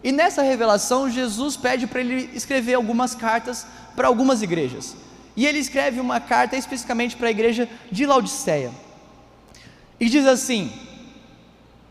[0.04, 5.05] E nessa revelação, Jesus pede para ele escrever algumas cartas para algumas igrejas.
[5.36, 8.71] E ele escreve uma carta especificamente para a igreja de Laodiceia.
[10.00, 10.71] E diz assim: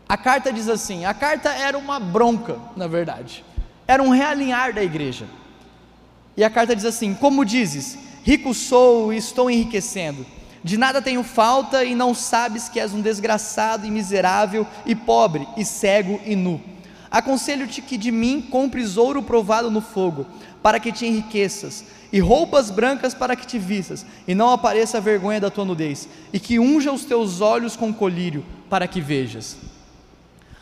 [0.07, 3.43] a carta diz assim: a carta era uma bronca, na verdade,
[3.87, 5.27] era um realinhar da igreja.
[6.35, 10.25] E a carta diz assim: Como dizes, rico sou e estou enriquecendo
[10.65, 15.47] de nada tenho falta e não sabes que és um desgraçado e miserável e pobre
[15.55, 16.59] e cego e nu.
[17.11, 20.25] Aconselho-te que de mim compres ouro provado no fogo,
[20.63, 25.01] para que te enriqueças, e roupas brancas para que te vistas, e não apareça a
[25.01, 29.57] vergonha da tua nudez, e que unja os teus olhos com colírio, para que vejas.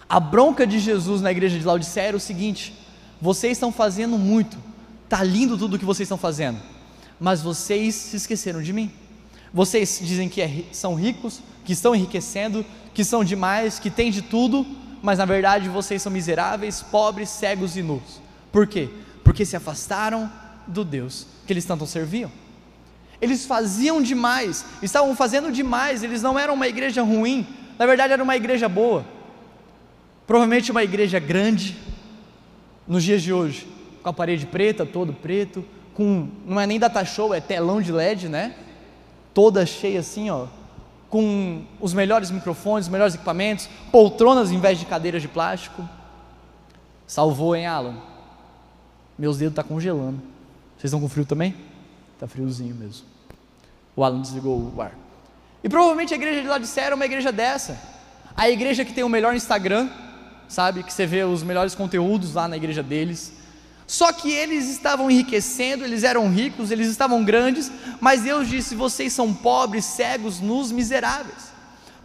[0.09, 2.73] A bronca de Jesus na igreja de Laodiceia era o seguinte:
[3.21, 4.57] vocês estão fazendo muito,
[5.03, 6.57] está lindo tudo o que vocês estão fazendo,
[7.19, 8.91] mas vocês se esqueceram de mim.
[9.53, 14.23] Vocês dizem que é, são ricos, que estão enriquecendo, que são demais, que têm de
[14.23, 14.65] tudo,
[15.03, 18.19] mas na verdade vocês são miseráveis, pobres, cegos e nus.
[18.51, 18.89] Por quê?
[19.23, 20.31] Porque se afastaram
[20.65, 22.31] do Deus que eles tanto serviam.
[23.21, 27.47] Eles faziam demais, estavam fazendo demais, eles não eram uma igreja ruim,
[27.79, 29.05] na verdade era uma igreja boa.
[30.27, 31.77] Provavelmente uma igreja grande,
[32.87, 33.67] nos dias de hoje,
[34.01, 37.91] com a parede preta, todo preto, com não é nem data show, é telão de
[37.91, 38.55] LED, né?
[39.33, 40.47] toda cheia assim, ó,
[41.09, 45.87] com os melhores microfones, os melhores equipamentos, poltronas em vez de cadeiras de plástico.
[47.05, 47.97] Salvou, hein, Alan?
[49.17, 50.21] Meus dedos estão tá congelando.
[50.83, 51.55] Vocês estão com frio também?
[52.13, 53.05] Está friozinho mesmo.
[53.95, 54.91] O Alan desligou o ar.
[55.63, 57.79] E provavelmente a igreja de Laodicea era uma igreja dessa.
[58.35, 59.89] A igreja que tem o melhor Instagram,
[60.45, 60.83] sabe?
[60.83, 63.31] Que você vê os melhores conteúdos lá na igreja deles.
[63.87, 69.13] Só que eles estavam enriquecendo, eles eram ricos, eles estavam grandes, mas Deus disse: vocês
[69.13, 71.53] são pobres, cegos, nus, miseráveis,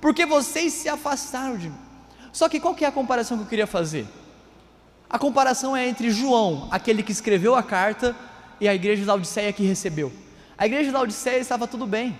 [0.00, 1.78] porque vocês se afastaram de mim.
[2.32, 4.06] Só que qual que é a comparação que eu queria fazer?
[5.10, 8.14] A comparação é entre João, aquele que escreveu a carta,
[8.60, 10.12] e a igreja de Laodiceia que recebeu.
[10.56, 12.18] A igreja de Laodiceia estava tudo bem,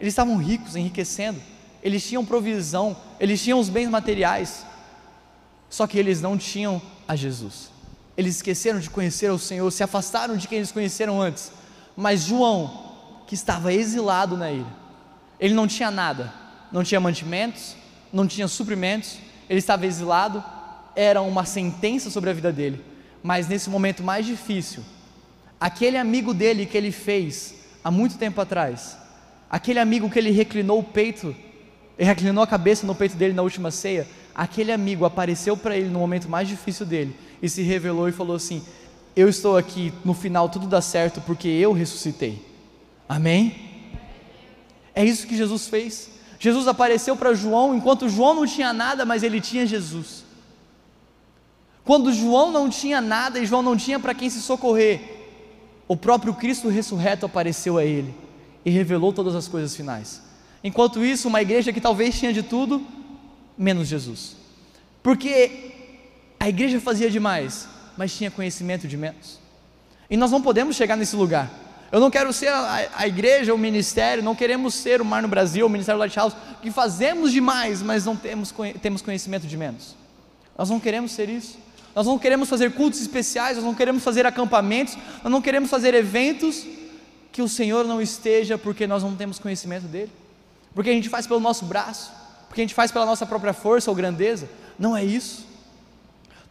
[0.00, 1.40] eles estavam ricos, enriquecendo,
[1.82, 4.66] eles tinham provisão, eles tinham os bens materiais,
[5.70, 7.70] só que eles não tinham a Jesus.
[8.16, 11.52] Eles esqueceram de conhecer o Senhor, se afastaram de quem eles conheceram antes.
[11.96, 14.66] Mas João, que estava exilado na ilha,
[15.38, 16.32] ele não tinha nada,
[16.72, 17.76] não tinha mantimentos,
[18.12, 20.42] não tinha suprimentos, ele estava exilado,
[20.96, 22.84] era uma sentença sobre a vida dele.
[23.22, 24.82] Mas nesse momento mais difícil,
[25.60, 28.96] aquele amigo dele que ele fez há muito tempo atrás,
[29.50, 31.34] aquele amigo que ele reclinou o peito,
[31.98, 35.88] ele reclinou a cabeça no peito dele na última ceia, aquele amigo apareceu para ele
[35.88, 38.62] no momento mais difícil dele e se revelou e falou assim:
[39.16, 42.44] Eu estou aqui, no final tudo dá certo porque eu ressuscitei.
[43.08, 43.68] Amém?
[44.94, 46.10] É isso que Jesus fez.
[46.38, 50.24] Jesus apareceu para João enquanto João não tinha nada, mas ele tinha Jesus.
[51.84, 55.17] Quando João não tinha nada e João não tinha para quem se socorrer,
[55.88, 58.14] o próprio Cristo ressurreto apareceu a ele
[58.64, 60.22] e revelou todas as coisas finais.
[60.62, 62.86] Enquanto isso, uma igreja que talvez tinha de tudo,
[63.56, 64.36] menos Jesus.
[65.02, 65.72] Porque
[66.38, 69.40] a igreja fazia demais, mas tinha conhecimento de menos.
[70.10, 71.50] E nós não podemos chegar nesse lugar.
[71.90, 75.28] Eu não quero ser a, a igreja, o ministério, não queremos ser o Mar no
[75.28, 79.96] Brasil, o Ministério Lighthouse, que fazemos demais, mas não temos, temos conhecimento de menos.
[80.56, 81.58] Nós não queremos ser isso.
[81.98, 85.94] Nós não queremos fazer cultos especiais, nós não queremos fazer acampamentos, nós não queremos fazer
[85.94, 86.64] eventos
[87.32, 90.12] que o Senhor não esteja porque nós não temos conhecimento dele.
[90.72, 92.12] Porque a gente faz pelo nosso braço,
[92.46, 94.48] porque a gente faz pela nossa própria força ou grandeza.
[94.78, 95.44] Não é isso.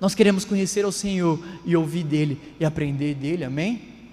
[0.01, 4.09] Nós queremos conhecer o Senhor e ouvir dele e aprender dele, amém?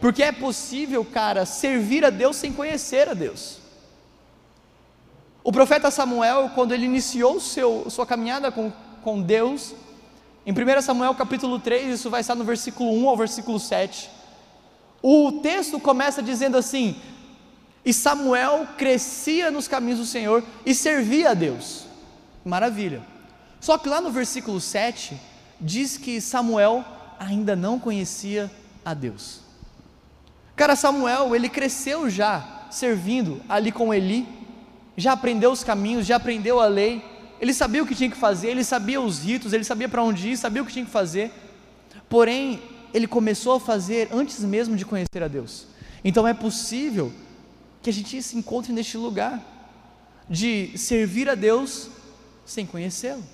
[0.00, 3.58] Porque é possível, cara, servir a Deus sem conhecer a Deus.
[5.44, 9.74] O profeta Samuel, quando ele iniciou seu, sua caminhada com, com Deus,
[10.44, 14.10] em 1 Samuel capítulo 3, isso vai estar no versículo 1 ao versículo 7.
[15.00, 16.96] O texto começa dizendo assim:
[17.84, 21.86] E Samuel crescia nos caminhos do Senhor e servia a Deus.
[22.44, 23.02] Maravilha.
[23.60, 25.16] Só que lá no versículo 7
[25.60, 26.84] diz que Samuel
[27.18, 28.50] ainda não conhecia
[28.84, 29.40] a Deus.
[30.56, 34.26] Cara, Samuel, ele cresceu já servindo ali com Eli,
[34.96, 37.11] já aprendeu os caminhos, já aprendeu a lei,
[37.42, 40.28] ele sabia o que tinha que fazer, ele sabia os ritos, ele sabia para onde
[40.28, 41.32] ir, sabia o que tinha que fazer.
[42.08, 42.62] Porém,
[42.94, 45.66] ele começou a fazer antes mesmo de conhecer a Deus.
[46.04, 47.12] Então é possível
[47.82, 49.42] que a gente se encontre neste lugar
[50.30, 51.88] de servir a Deus
[52.46, 53.24] sem conhecê-lo.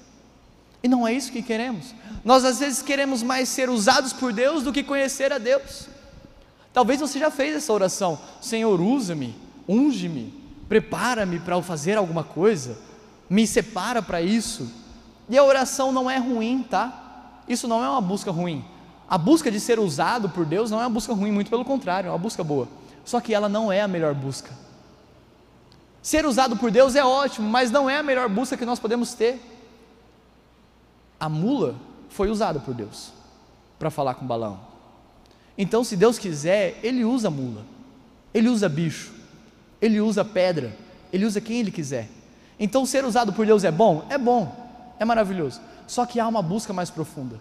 [0.83, 1.95] E não é isso que queremos.
[2.25, 5.87] Nós às vezes queremos mais ser usados por Deus do que conhecer a Deus.
[6.73, 9.37] Talvez você já fez essa oração: Senhor, usa-me,
[9.69, 10.33] unge-me,
[10.67, 12.88] prepara-me para fazer alguma coisa,
[13.29, 14.71] me separa para isso.
[15.29, 17.43] E a oração não é ruim, tá?
[17.49, 18.65] Isso não é uma busca ruim.
[19.09, 22.09] A busca de ser usado por Deus não é uma busca ruim, muito pelo contrário,
[22.09, 22.69] é uma busca boa.
[23.05, 24.51] Só que ela não é a melhor busca.
[26.03, 29.15] Ser usado por Deus é ótimo, mas não é a melhor busca que nós podemos
[29.15, 29.41] ter
[31.19, 31.75] a mula
[32.09, 33.13] foi usada por Deus
[33.79, 34.61] para falar com Balaão.
[35.57, 37.65] Então, se Deus quiser, Ele usa mula,
[38.33, 39.13] Ele usa bicho,
[39.81, 40.77] Ele usa pedra,
[41.13, 42.09] Ele usa quem Ele quiser.
[42.59, 44.07] Então, ser usado por Deus é bom?
[44.09, 44.55] É bom,
[44.99, 45.61] é maravilhoso.
[45.87, 47.37] Só que há uma busca mais profunda,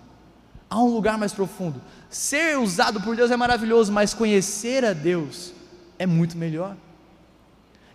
[0.70, 1.82] há um lugar mais profundo.
[2.10, 5.54] Ser usado por Deus é maravilhoso, mas conhecer a Deus
[6.00, 6.76] é muito melhor.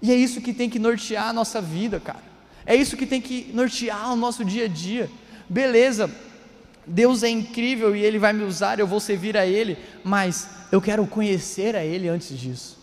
[0.00, 2.32] E é isso que tem que nortear a nossa vida, cara.
[2.66, 5.08] É isso que tem que nortear o nosso dia a dia
[5.52, 6.10] beleza,
[6.86, 10.80] Deus é incrível e Ele vai me usar, eu vou servir a Ele, mas eu
[10.80, 12.80] quero conhecer a Ele antes disso.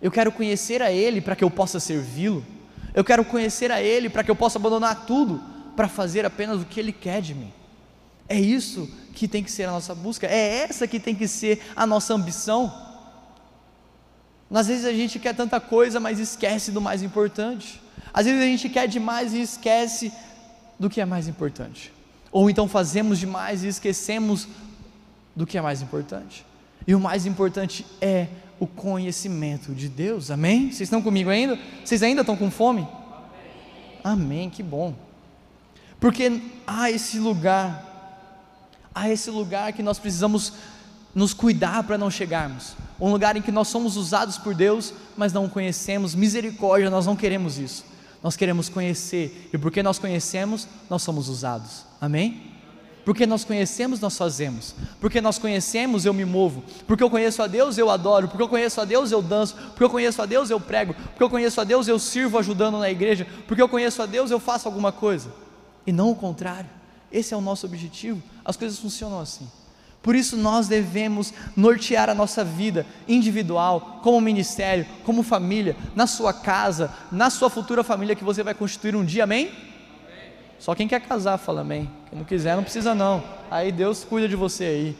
[0.00, 2.44] Eu quero conhecer a Ele para que eu possa servi-lo.
[2.94, 5.42] Eu quero conhecer a Ele para que eu possa abandonar tudo
[5.76, 7.52] para fazer apenas o que Ele quer de mim.
[8.28, 11.60] É isso que tem que ser a nossa busca, é essa que tem que ser
[11.76, 12.72] a nossa ambição.
[14.50, 17.80] Às vezes a gente quer tanta coisa, mas esquece do mais importante.
[18.12, 20.12] Às vezes a gente quer demais e esquece
[20.78, 21.92] do que é mais importante.
[22.30, 24.46] Ou então fazemos demais e esquecemos
[25.34, 26.44] do que é mais importante.
[26.86, 28.28] E o mais importante é
[28.62, 30.30] o conhecimento de Deus.
[30.30, 30.66] Amém?
[30.66, 31.58] Vocês estão comigo ainda?
[31.84, 32.86] Vocês ainda estão com fome?
[34.04, 34.94] Amém, Amém que bom.
[35.98, 38.38] Porque há esse lugar,
[38.94, 40.52] há esse lugar que nós precisamos
[41.12, 42.76] nos cuidar para não chegarmos.
[43.00, 46.14] Um lugar em que nós somos usados por Deus, mas não o conhecemos.
[46.14, 47.84] Misericórdia, nós não queremos isso.
[48.22, 51.84] Nós queremos conhecer, e porque nós conhecemos, nós somos usados.
[52.00, 52.51] Amém?
[53.04, 54.74] Porque nós conhecemos, nós fazemos.
[55.00, 56.62] Porque nós conhecemos, eu me movo.
[56.86, 58.28] Porque eu conheço a Deus, eu adoro.
[58.28, 59.56] Porque eu conheço a Deus, eu danço.
[59.56, 60.94] Porque eu conheço a Deus, eu prego.
[60.94, 63.26] Porque eu conheço a Deus, eu sirvo ajudando na igreja.
[63.48, 65.32] Porque eu conheço a Deus, eu faço alguma coisa.
[65.84, 66.70] E não o contrário.
[67.10, 68.22] Esse é o nosso objetivo.
[68.44, 69.48] As coisas funcionam assim.
[70.00, 76.32] Por isso nós devemos nortear a nossa vida individual, como ministério, como família, na sua
[76.32, 79.71] casa, na sua futura família que você vai constituir um dia, amém?
[80.62, 81.90] Só quem quer casar fala amém.
[82.08, 83.20] Quem não quiser não precisa não.
[83.50, 84.96] Aí Deus cuida de você aí.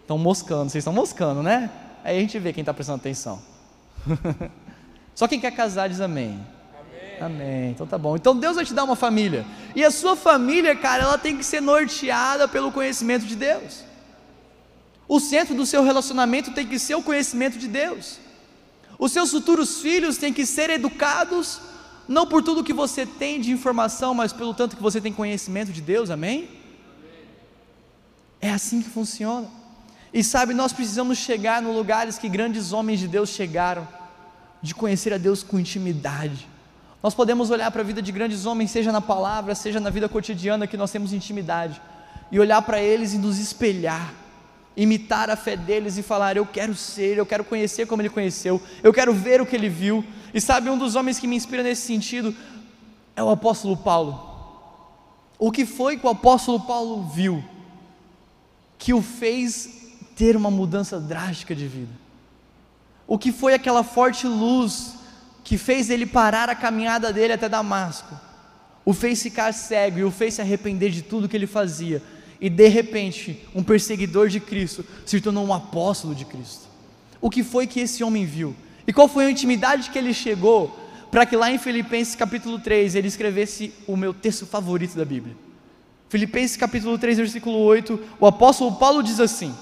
[0.00, 1.70] Estão moscando, vocês estão moscando, né?
[2.02, 3.40] Aí a gente vê quem está prestando atenção.
[5.14, 6.44] Só quem quer casar diz amém.
[7.20, 7.70] Amém.
[7.70, 8.16] Então tá bom.
[8.16, 9.46] Então Deus vai te dar uma família.
[9.72, 13.84] E a sua família, cara, ela tem que ser norteada pelo conhecimento de Deus.
[15.06, 18.18] O centro do seu relacionamento tem que ser o conhecimento de Deus.
[18.98, 21.60] Os seus futuros filhos têm que ser educados,
[22.08, 25.70] não por tudo que você tem de informação, mas pelo tanto que você tem conhecimento
[25.70, 26.48] de Deus, amém?
[28.40, 29.46] É assim que funciona.
[30.12, 33.86] E sabe, nós precisamos chegar nos lugares que grandes homens de Deus chegaram,
[34.62, 36.48] de conhecer a Deus com intimidade.
[37.02, 40.08] Nós podemos olhar para a vida de grandes homens, seja na palavra, seja na vida
[40.08, 41.80] cotidiana, que nós temos intimidade,
[42.32, 44.14] e olhar para eles e nos espelhar
[44.78, 48.62] imitar a fé deles e falar: Eu quero ser, eu quero conhecer como ele conheceu,
[48.82, 50.04] eu quero ver o que ele viu.
[50.32, 52.34] E sabe, um dos homens que me inspira nesse sentido
[53.16, 54.26] é o apóstolo Paulo.
[55.38, 57.42] O que foi que o apóstolo Paulo viu
[58.76, 61.92] que o fez ter uma mudança drástica de vida?
[63.06, 64.94] O que foi aquela forte luz
[65.42, 68.18] que fez ele parar a caminhada dele até Damasco?
[68.84, 72.02] O fez ficar cego e o fez se arrepender de tudo que ele fazia
[72.40, 76.68] e de repente um perseguidor de Cristo se tornou um apóstolo de Cristo.
[77.20, 78.54] O que foi que esse homem viu?
[78.88, 80.74] E qual foi a intimidade que ele chegou
[81.10, 85.36] para que lá em Filipenses capítulo 3 ele escrevesse o meu texto favorito da Bíblia?
[86.08, 89.54] Filipenses capítulo 3, versículo 8, o apóstolo Paulo diz assim: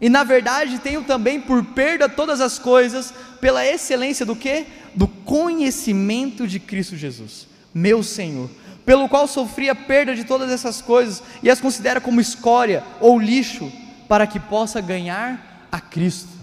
[0.00, 4.64] E na verdade tenho também por perda todas as coisas, pela excelência do que?
[4.94, 8.48] Do conhecimento de Cristo Jesus, meu Senhor
[8.86, 13.18] pelo qual sofri a perda de todas essas coisas e as considera como escória ou
[13.18, 13.70] lixo,
[14.08, 16.37] para que possa ganhar a Cristo.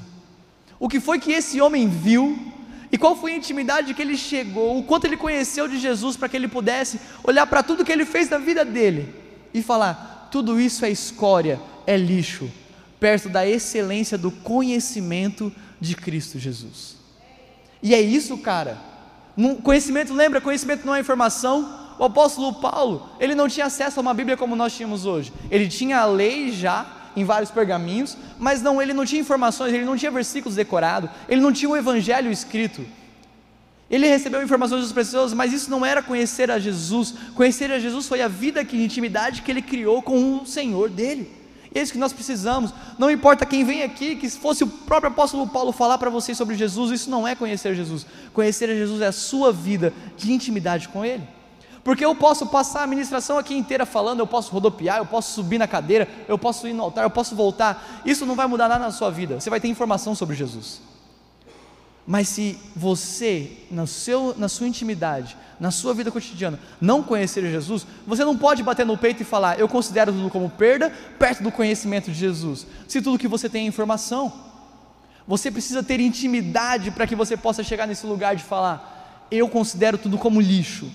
[0.79, 2.37] O que foi que esse homem viu
[2.91, 6.29] e qual foi a intimidade que ele chegou, o quanto ele conheceu de Jesus para
[6.29, 9.13] que ele pudesse olhar para tudo que ele fez na vida dele
[9.53, 12.51] e falar: tudo isso é escória, é lixo,
[12.99, 16.97] perto da excelência do conhecimento de Cristo Jesus.
[17.81, 18.77] E é isso, cara.
[19.63, 20.39] Conhecimento, lembra?
[20.39, 24.55] Conhecimento não é informação, o apóstolo Paulo, ele não tinha acesso a uma Bíblia como
[24.55, 25.31] nós tínhamos hoje.
[25.49, 26.85] Ele tinha a lei já
[27.15, 31.41] em vários pergaminhos, mas não, ele não tinha informações, ele não tinha versículos decorados, ele
[31.41, 32.85] não tinha o evangelho escrito.
[33.89, 37.13] Ele recebeu informações das pessoas, mas isso não era conhecer a Jesus.
[37.35, 41.31] Conhecer a Jesus foi a vida que intimidade que ele criou com o Senhor dele.
[41.73, 42.73] É isso que nós precisamos.
[42.97, 46.37] Não importa quem vem aqui, que se fosse o próprio apóstolo Paulo falar para vocês
[46.37, 48.05] sobre Jesus, isso não é conhecer Jesus.
[48.33, 51.34] Conhecer a Jesus é a sua vida de intimidade com ele.
[51.85, 55.59] Porque eu posso passar a ministração aqui inteira falando, eu posso rodopiar, eu posso subir
[55.59, 58.01] na cadeira, eu posso ir no altar, eu posso voltar.
[58.03, 59.39] Isso não vai mudar nada na sua vida.
[59.39, 60.81] Você vai ter informação sobre Jesus.
[62.07, 63.51] Mas se você,
[63.85, 68.83] seu, na sua intimidade, na sua vida cotidiana, não conhecer Jesus, você não pode bater
[68.83, 72.65] no peito e falar, eu considero tudo como perda, perto do conhecimento de Jesus.
[72.87, 74.33] Se tudo que você tem é informação,
[75.27, 79.99] você precisa ter intimidade para que você possa chegar nesse lugar de falar, eu considero
[79.99, 80.91] tudo como lixo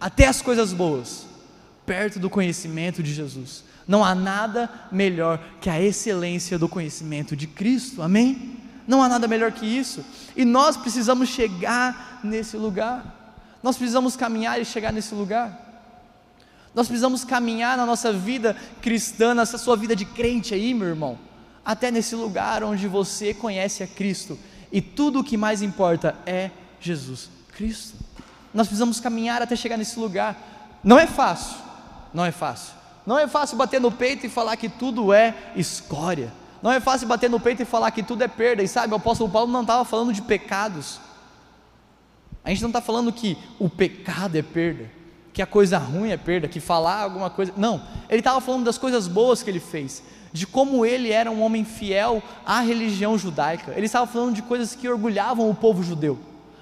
[0.00, 1.26] até as coisas boas,
[1.84, 3.64] perto do conhecimento de Jesus.
[3.86, 8.58] Não há nada melhor que a excelência do conhecimento de Cristo, amém?
[8.86, 10.04] Não há nada melhor que isso,
[10.36, 15.64] e nós precisamos chegar nesse lugar, nós precisamos caminhar e chegar nesse lugar.
[16.72, 21.18] Nós precisamos caminhar na nossa vida cristã, nessa sua vida de crente aí, meu irmão,
[21.64, 24.38] até nesse lugar onde você conhece a Cristo
[24.70, 28.05] e tudo o que mais importa é Jesus Cristo.
[28.52, 30.36] Nós precisamos caminhar até chegar nesse lugar.
[30.82, 31.56] Não é fácil,
[32.12, 32.74] não é fácil.
[33.06, 36.32] Não é fácil bater no peito e falar que tudo é escória.
[36.60, 38.62] Não é fácil bater no peito e falar que tudo é perda.
[38.62, 40.98] E sabe, o apóstolo Paulo não estava falando de pecados.
[42.44, 44.90] A gente não está falando que o pecado é perda,
[45.32, 47.52] que a coisa ruim é perda, que falar alguma coisa.
[47.56, 51.42] Não, ele estava falando das coisas boas que ele fez, de como ele era um
[51.42, 53.72] homem fiel à religião judaica.
[53.76, 56.18] Ele estava falando de coisas que orgulhavam o povo judeu.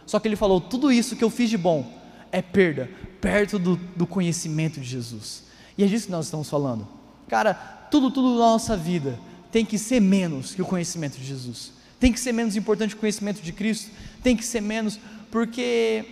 [0.07, 1.91] Só que ele falou: tudo isso que eu fiz de bom
[2.31, 2.91] é perda,
[3.21, 5.45] perto do, do conhecimento de Jesus.
[5.79, 6.87] E é disso que nós estamos falando.
[7.29, 7.55] Cara,
[7.91, 9.19] tudo, tudo na nossa vida
[9.51, 11.73] tem que ser menos que o conhecimento de Jesus.
[12.01, 13.91] Tem que ser menos importante o conhecimento de Cristo.
[14.23, 14.99] tem que ser menos,
[15.31, 16.05] porque,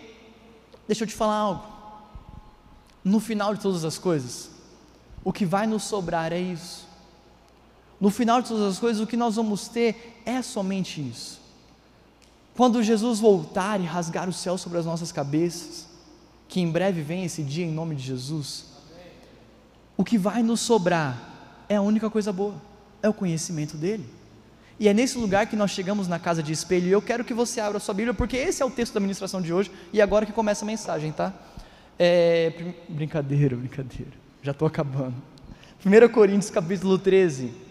[0.86, 1.66] deixa eu te falar algo,
[3.02, 4.50] no final de todas as coisas,
[5.24, 6.86] o que vai nos sobrar é isso.
[8.00, 11.41] No final de todas as coisas, o que nós vamos ter é somente isso.
[12.56, 15.88] Quando Jesus voltar e rasgar o céu sobre as nossas cabeças,
[16.48, 18.66] que em breve vem esse dia em nome de Jesus,
[19.96, 22.54] o que vai nos sobrar é a única coisa boa,
[23.02, 24.06] é o conhecimento dele.
[24.78, 27.32] E é nesse lugar que nós chegamos na casa de espelho, e eu quero que
[27.32, 30.02] você abra a sua Bíblia, porque esse é o texto da ministração de hoje, e
[30.02, 31.32] agora que começa a mensagem, tá?
[31.98, 35.14] É, brincadeira, brincadeira, já estou acabando.
[35.84, 37.61] 1 Coríntios capítulo 13.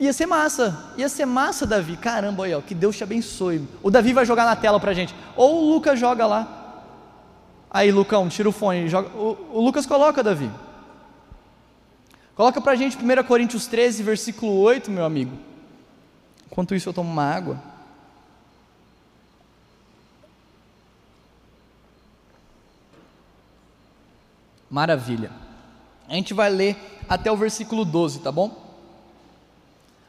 [0.00, 1.94] Ia ser massa, ia ser massa, Davi.
[1.94, 3.68] Caramba, olha, que Deus te abençoe.
[3.82, 5.14] O Davi vai jogar na tela pra gente.
[5.36, 6.86] Ou o Lucas joga lá.
[7.70, 8.88] Aí, Lucão, tira o fone.
[8.88, 9.10] Joga.
[9.10, 10.50] O, o Lucas coloca, Davi.
[12.34, 15.36] Coloca pra gente 1 Coríntios 13, versículo 8, meu amigo.
[16.46, 17.62] Enquanto isso, eu tomo uma água.
[24.70, 25.30] Maravilha.
[26.08, 28.69] A gente vai ler até o versículo 12, tá bom?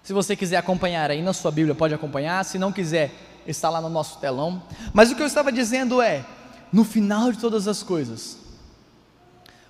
[0.04, 2.44] Se você quiser acompanhar aí na sua Bíblia, pode acompanhar.
[2.44, 3.12] Se não quiser,
[3.46, 4.62] está lá no nosso telão.
[4.94, 6.26] Mas o que eu estava dizendo é:
[6.72, 8.38] no final de todas as coisas,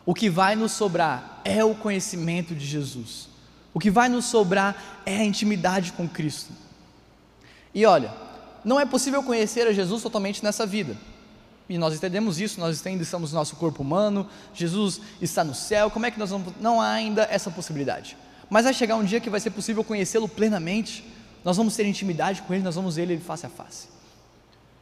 [0.06, 3.30] o que vai nos sobrar é o conhecimento de Jesus.
[3.74, 6.52] O que vai nos sobrar é a intimidade com Cristo.
[7.74, 8.14] E olha,
[8.64, 10.98] não é possível conhecer a Jesus totalmente nessa vida.
[11.70, 15.90] E nós entendemos isso, nós ainda estamos no nosso corpo humano, Jesus está no céu,
[15.90, 16.54] como é que nós vamos.
[16.60, 18.18] Não há ainda essa possibilidade.
[18.52, 21.06] Mas vai chegar um dia que vai ser possível conhecê-lo plenamente,
[21.42, 23.88] nós vamos ter intimidade com ele, nós vamos ver ele face a face.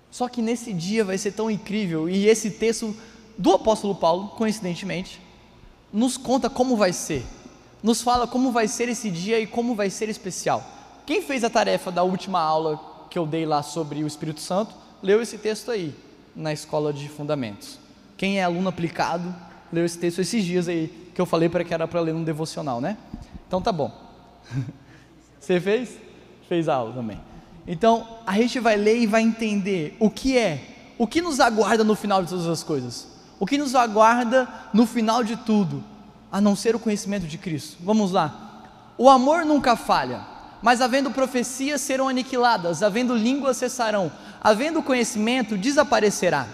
[0.10, 2.98] Só que nesse dia vai ser tão incrível, e esse texto
[3.38, 5.22] do apóstolo Paulo, coincidentemente,
[5.94, 7.24] nos conta como vai ser,
[7.84, 10.66] nos fala como vai ser esse dia e como vai ser especial.
[11.06, 14.74] Quem fez a tarefa da última aula que eu dei lá sobre o Espírito Santo,
[15.04, 15.94] leu esse texto aí,
[16.36, 17.78] na escola de fundamentos.
[18.18, 19.32] Quem é aluno aplicado,
[19.72, 22.24] leu esse texto esses dias aí, que eu falei para que era para ler um
[22.24, 22.98] devocional, né?
[23.50, 23.92] Então tá bom.
[25.40, 25.98] Você fez?
[26.48, 27.20] Fez a aula também.
[27.66, 31.84] Então, a gente vai ler e vai entender o que é, o que nos aguarda
[31.84, 33.08] no final de todas as coisas.
[33.40, 35.84] O que nos aguarda no final de tudo,
[36.32, 37.78] a não ser o conhecimento de Cristo.
[37.82, 38.68] Vamos lá.
[39.00, 40.22] O amor nunca falha,
[40.62, 46.48] mas havendo profecias serão aniquiladas, havendo línguas cessarão, havendo conhecimento desaparecerá.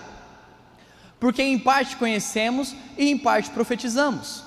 [1.20, 4.45] Porque em parte conhecemos e em parte profetizamos.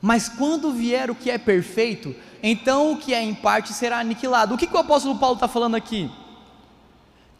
[0.00, 4.54] Mas quando vier o que é perfeito, então o que é em parte será aniquilado.
[4.54, 6.10] O que, que o apóstolo Paulo está falando aqui?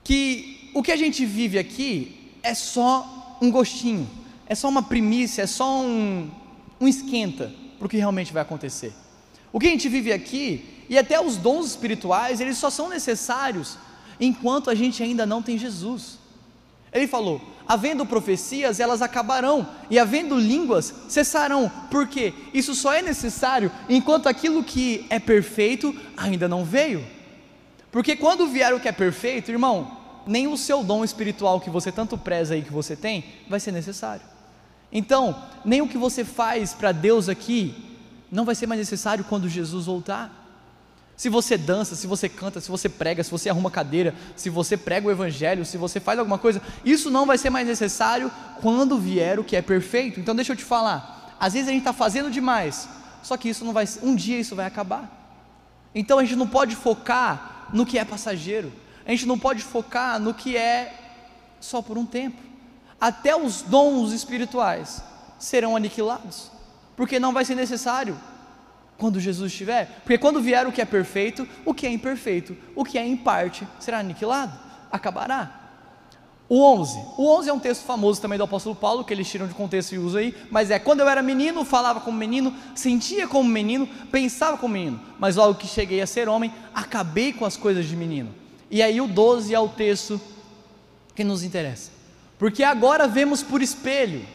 [0.04, 4.08] Que o que a gente vive aqui é só um gostinho,
[4.46, 6.30] é só uma primícia, é só um,
[6.80, 8.92] um esquenta para o que realmente vai acontecer.
[9.52, 13.78] O que a gente vive aqui, e até os dons espirituais, eles só são necessários
[14.20, 16.18] enquanto a gente ainda não tem Jesus.
[16.92, 17.40] Ele falou:
[17.70, 24.64] havendo profecias, elas acabarão, e havendo línguas, cessarão, porque isso só é necessário enquanto aquilo
[24.64, 27.06] que é perfeito ainda não veio.
[27.92, 29.96] Porque quando vier o que é perfeito, irmão,
[30.26, 33.70] nem o seu dom espiritual que você tanto preza aí que você tem, vai ser
[33.70, 34.26] necessário.
[34.90, 37.72] Então, nem o que você faz para Deus aqui,
[38.32, 40.39] não vai ser mais necessário quando Jesus voltar.
[41.20, 44.74] Se você dança, se você canta, se você prega, se você arruma cadeira, se você
[44.74, 48.98] prega o evangelho, se você faz alguma coisa, isso não vai ser mais necessário quando
[48.98, 50.18] vier o que é perfeito.
[50.18, 52.88] Então deixa eu te falar, às vezes a gente está fazendo demais,
[53.22, 55.36] só que isso não vai, um dia isso vai acabar.
[55.94, 58.72] Então a gente não pode focar no que é passageiro,
[59.04, 60.94] a gente não pode focar no que é
[61.60, 62.40] só por um tempo.
[62.98, 65.04] Até os dons espirituais
[65.38, 66.50] serão aniquilados,
[66.96, 68.18] porque não vai ser necessário
[69.00, 72.84] quando Jesus estiver, porque quando vier o que é perfeito, o que é imperfeito, o
[72.84, 74.52] que é em parte será aniquilado,
[74.92, 75.56] acabará.
[76.50, 76.98] O 11.
[77.16, 79.94] O 11 é um texto famoso também do apóstolo Paulo, que eles tiram de contexto
[79.94, 83.88] e usam aí, mas é: quando eu era menino, falava como menino, sentia como menino,
[84.10, 87.94] pensava como menino, mas logo que cheguei a ser homem, acabei com as coisas de
[87.94, 88.34] menino.
[88.68, 90.20] E aí o 12 é o texto
[91.14, 91.92] que nos interessa,
[92.36, 94.26] porque agora vemos por espelho,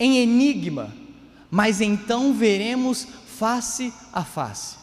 [0.00, 0.92] em enigma,
[1.50, 3.06] mas então veremos
[3.38, 4.76] face a face.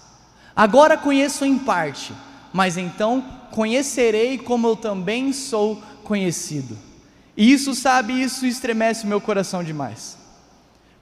[0.55, 2.13] Agora conheço em parte,
[2.51, 3.21] mas então
[3.51, 6.77] conhecerei como eu também sou conhecido.
[7.35, 10.17] E isso, sabe, isso estremece meu coração demais.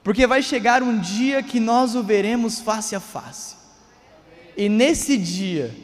[0.02, 3.56] Porque vai chegar um dia que nós o veremos face a face.
[4.56, 5.74] E nesse dia,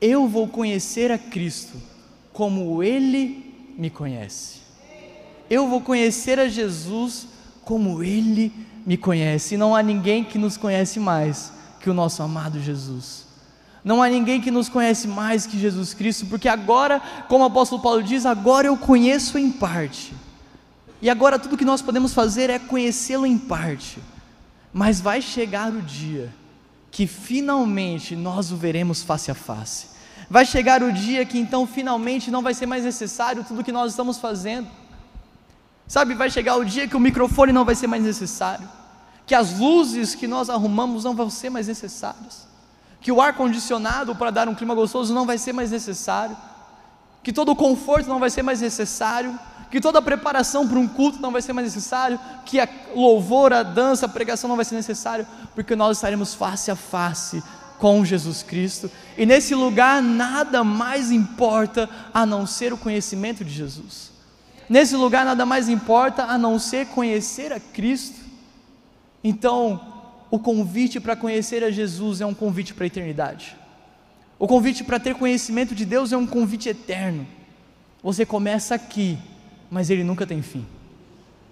[0.00, 1.80] eu vou conhecer a Cristo
[2.32, 4.60] como Ele me conhece.
[5.48, 7.26] Eu vou conhecer a Jesus
[7.64, 12.22] como Ele me conhece, e não há ninguém que nos conhece mais que o nosso
[12.22, 13.26] amado Jesus.
[13.84, 17.82] Não há ninguém que nos conhece mais que Jesus Cristo, porque agora, como o apóstolo
[17.82, 20.14] Paulo diz, agora eu conheço em parte.
[21.00, 23.98] E agora tudo que nós podemos fazer é conhecê-lo em parte.
[24.72, 26.32] Mas vai chegar o dia
[26.92, 29.86] que finalmente nós o veremos face a face.
[30.30, 33.90] Vai chegar o dia que então finalmente não vai ser mais necessário tudo que nós
[33.90, 34.68] estamos fazendo.
[35.92, 38.66] Sabe, vai chegar o dia que o microfone não vai ser mais necessário,
[39.26, 42.48] que as luzes que nós arrumamos não vão ser mais necessárias,
[42.98, 46.34] que o ar condicionado para dar um clima gostoso não vai ser mais necessário,
[47.22, 49.38] que todo o conforto não vai ser mais necessário,
[49.70, 53.52] que toda a preparação para um culto não vai ser mais necessário, que a louvor,
[53.52, 57.44] a dança, a pregação não vai ser necessário, porque nós estaremos face a face
[57.78, 63.50] com Jesus Cristo, e nesse lugar nada mais importa a não ser o conhecimento de
[63.50, 64.11] Jesus.
[64.72, 68.20] Nesse lugar nada mais importa a não ser conhecer a Cristo.
[69.22, 69.78] Então,
[70.30, 73.54] o convite para conhecer a Jesus é um convite para a eternidade.
[74.38, 77.26] O convite para ter conhecimento de Deus é um convite eterno.
[78.02, 79.18] Você começa aqui
[79.72, 80.66] mas ele nunca tem fim.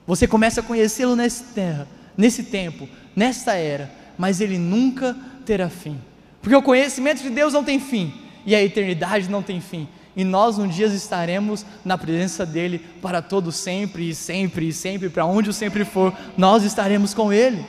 [0.07, 5.17] Você começa a conhecê-lo nessa terra, nesse tempo, nesta era, mas ele nunca
[5.47, 5.99] terá fim.
[6.43, 8.13] Porque o conhecimento de Deus não tem fim
[8.45, 9.89] e a eternidade não tem fim.
[10.17, 15.09] E nós um dia estaremos na presença dele para todo sempre e sempre e sempre,
[15.09, 17.65] para onde o sempre for, nós estaremos com ele.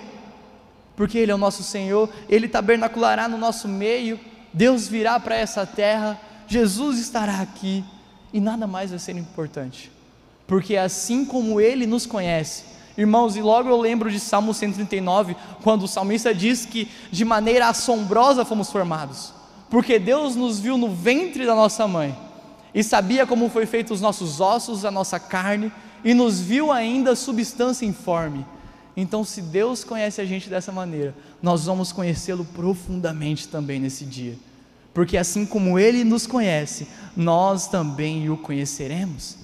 [0.96, 4.20] Porque ele é o nosso Senhor, ele tabernaculará no nosso meio,
[4.54, 7.84] Deus virá para essa terra, Jesus estará aqui
[8.34, 9.92] e nada mais vai ser importante
[10.52, 12.66] porque assim como Ele nos conhece,
[12.98, 15.34] irmãos, e logo eu lembro de Salmo 139,
[15.64, 19.34] quando o salmista diz que de maneira assombrosa fomos formados,
[19.70, 22.14] porque Deus nos viu no ventre da nossa mãe
[22.74, 25.72] e sabia como foi feito os nossos ossos, a nossa carne,
[26.04, 28.46] e nos viu ainda substância informe.
[28.96, 34.38] Então, se Deus conhece a gente dessa maneira, nós vamos conhecê-lo profundamente também nesse dia,
[34.94, 39.38] porque assim como Ele nos conhece, nós também o conheceremos.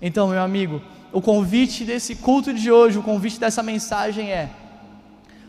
[0.00, 0.80] Então, meu amigo,
[1.12, 4.50] o convite desse culto de hoje, o convite dessa mensagem é: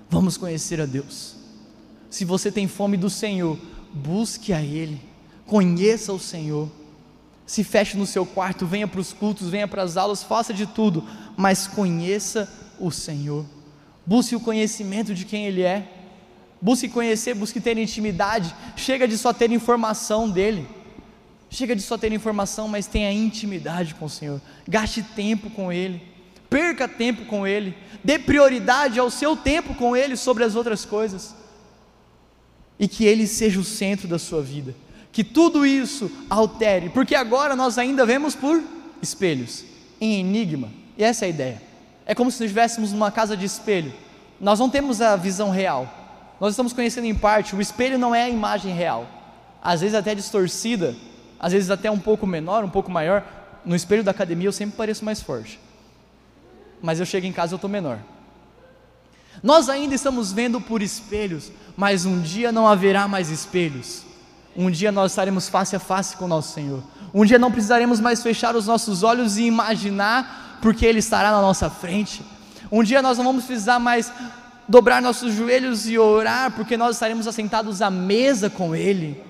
[0.09, 1.35] vamos conhecer a Deus.
[2.09, 3.57] Se você tem fome do Senhor,
[3.93, 4.99] busque a Ele,
[5.45, 6.69] conheça o Senhor.
[7.49, 10.67] Se feche no seu quarto, venha para os cultos, venha para as aulas, faça de
[10.67, 11.03] tudo,
[11.35, 12.47] mas conheça
[12.79, 13.43] o Senhor.
[14.05, 15.91] Busque o conhecimento de quem Ele é.
[16.61, 18.53] Busque conhecer, busque ter intimidade.
[18.75, 20.67] Chega de só ter informação dele.
[21.49, 24.39] Chega de só ter informação, mas tenha intimidade com o Senhor.
[24.67, 26.03] Gaste tempo com Ele.
[26.51, 27.75] Perca tempo com Ele.
[28.03, 31.33] Dê prioridade ao seu tempo com Ele sobre as outras coisas.
[32.77, 34.75] E que Ele seja o centro da sua vida.
[35.11, 36.89] Que tudo isso altere.
[36.89, 38.61] Porque agora nós ainda vemos por
[39.01, 39.63] espelhos,
[39.99, 40.69] em enigma.
[40.97, 41.61] E essa é a ideia.
[42.05, 43.93] É como se estivéssemos numa casa de espelho.
[44.39, 45.87] Nós não temos a visão real.
[46.39, 47.55] Nós estamos conhecendo em parte.
[47.55, 49.07] O espelho não é a imagem real.
[49.61, 50.95] Às vezes até distorcida
[51.39, 53.23] às vezes até um pouco menor, um pouco maior.
[53.63, 55.59] No espelho da academia eu sempre pareço mais forte,
[56.81, 57.99] mas eu chego em casa eu estou menor.
[59.41, 64.03] Nós ainda estamos vendo por espelhos, mas um dia não haverá mais espelhos.
[64.59, 66.83] Um dia nós estaremos face a face com o nosso Senhor.
[67.13, 71.41] Um dia não precisaremos mais fechar os nossos olhos e imaginar porque Ele estará na
[71.41, 72.21] nossa frente.
[72.69, 74.11] Um dia nós não vamos precisar mais
[74.67, 79.23] dobrar nossos joelhos e orar porque nós estaremos assentados à mesa com Ele.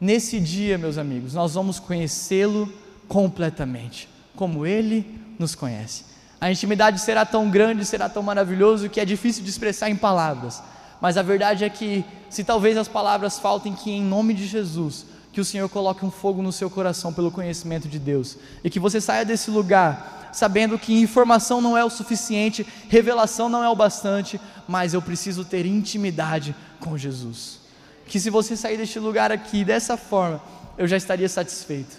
[0.00, 2.72] Nesse dia, meus amigos, nós vamos conhecê-lo
[3.06, 6.04] completamente, como ele nos conhece.
[6.40, 10.62] A intimidade será tão grande, será tão maravilhoso que é difícil de expressar em palavras.
[11.00, 15.06] Mas a verdade é que, se talvez as palavras faltem, que em nome de Jesus,
[15.32, 18.80] que o Senhor coloque um fogo no seu coração pelo conhecimento de Deus e que
[18.80, 23.76] você saia desse lugar sabendo que informação não é o suficiente, revelação não é o
[23.76, 27.64] bastante, mas eu preciso ter intimidade com Jesus
[28.06, 30.42] que se você sair deste lugar aqui dessa forma,
[30.76, 31.96] eu já estaria satisfeito.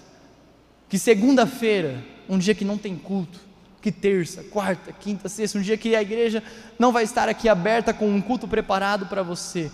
[0.87, 3.39] Que segunda-feira, um dia que não tem culto,
[3.85, 6.41] que terça, quarta, quinta, sexta, um dia que a igreja
[6.79, 9.69] não vai estar aqui aberta com um culto preparado para você,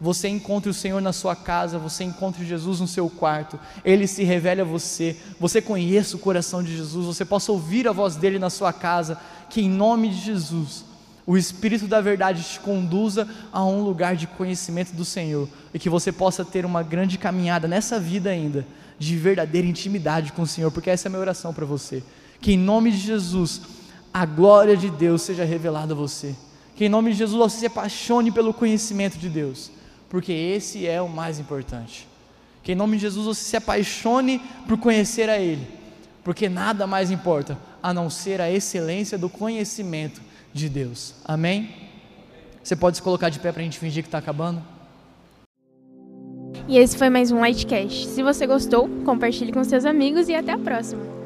[0.00, 4.24] você encontre o Senhor na sua casa, você encontre Jesus no seu quarto, Ele se
[4.24, 8.36] revele a você, você conheça o coração de Jesus, você possa ouvir a voz dEle
[8.36, 9.16] na sua casa,
[9.48, 10.84] que em nome de Jesus,
[11.24, 15.88] o Espírito da Verdade te conduza a um lugar de conhecimento do Senhor e que
[15.88, 18.66] você possa ter uma grande caminhada nessa vida ainda
[18.98, 22.02] de verdadeira intimidade com o Senhor, porque essa é a minha oração para você.
[22.42, 23.62] Que em nome de Jesus
[24.12, 26.34] a glória de Deus seja revelada a você.
[26.74, 29.70] Que em nome de Jesus você se apaixone pelo conhecimento de Deus,
[30.10, 32.08] porque esse é o mais importante.
[32.62, 35.66] Que em nome de Jesus você se apaixone por conhecer a Ele,
[36.24, 40.20] porque nada mais importa a não ser a excelência do conhecimento
[40.52, 41.14] de Deus.
[41.24, 41.70] Amém?
[42.62, 44.62] Você pode se colocar de pé para a gente fingir que está acabando?
[46.68, 48.08] E esse foi mais um Lightcast.
[48.08, 51.21] Se você gostou, compartilhe com seus amigos e até a próxima.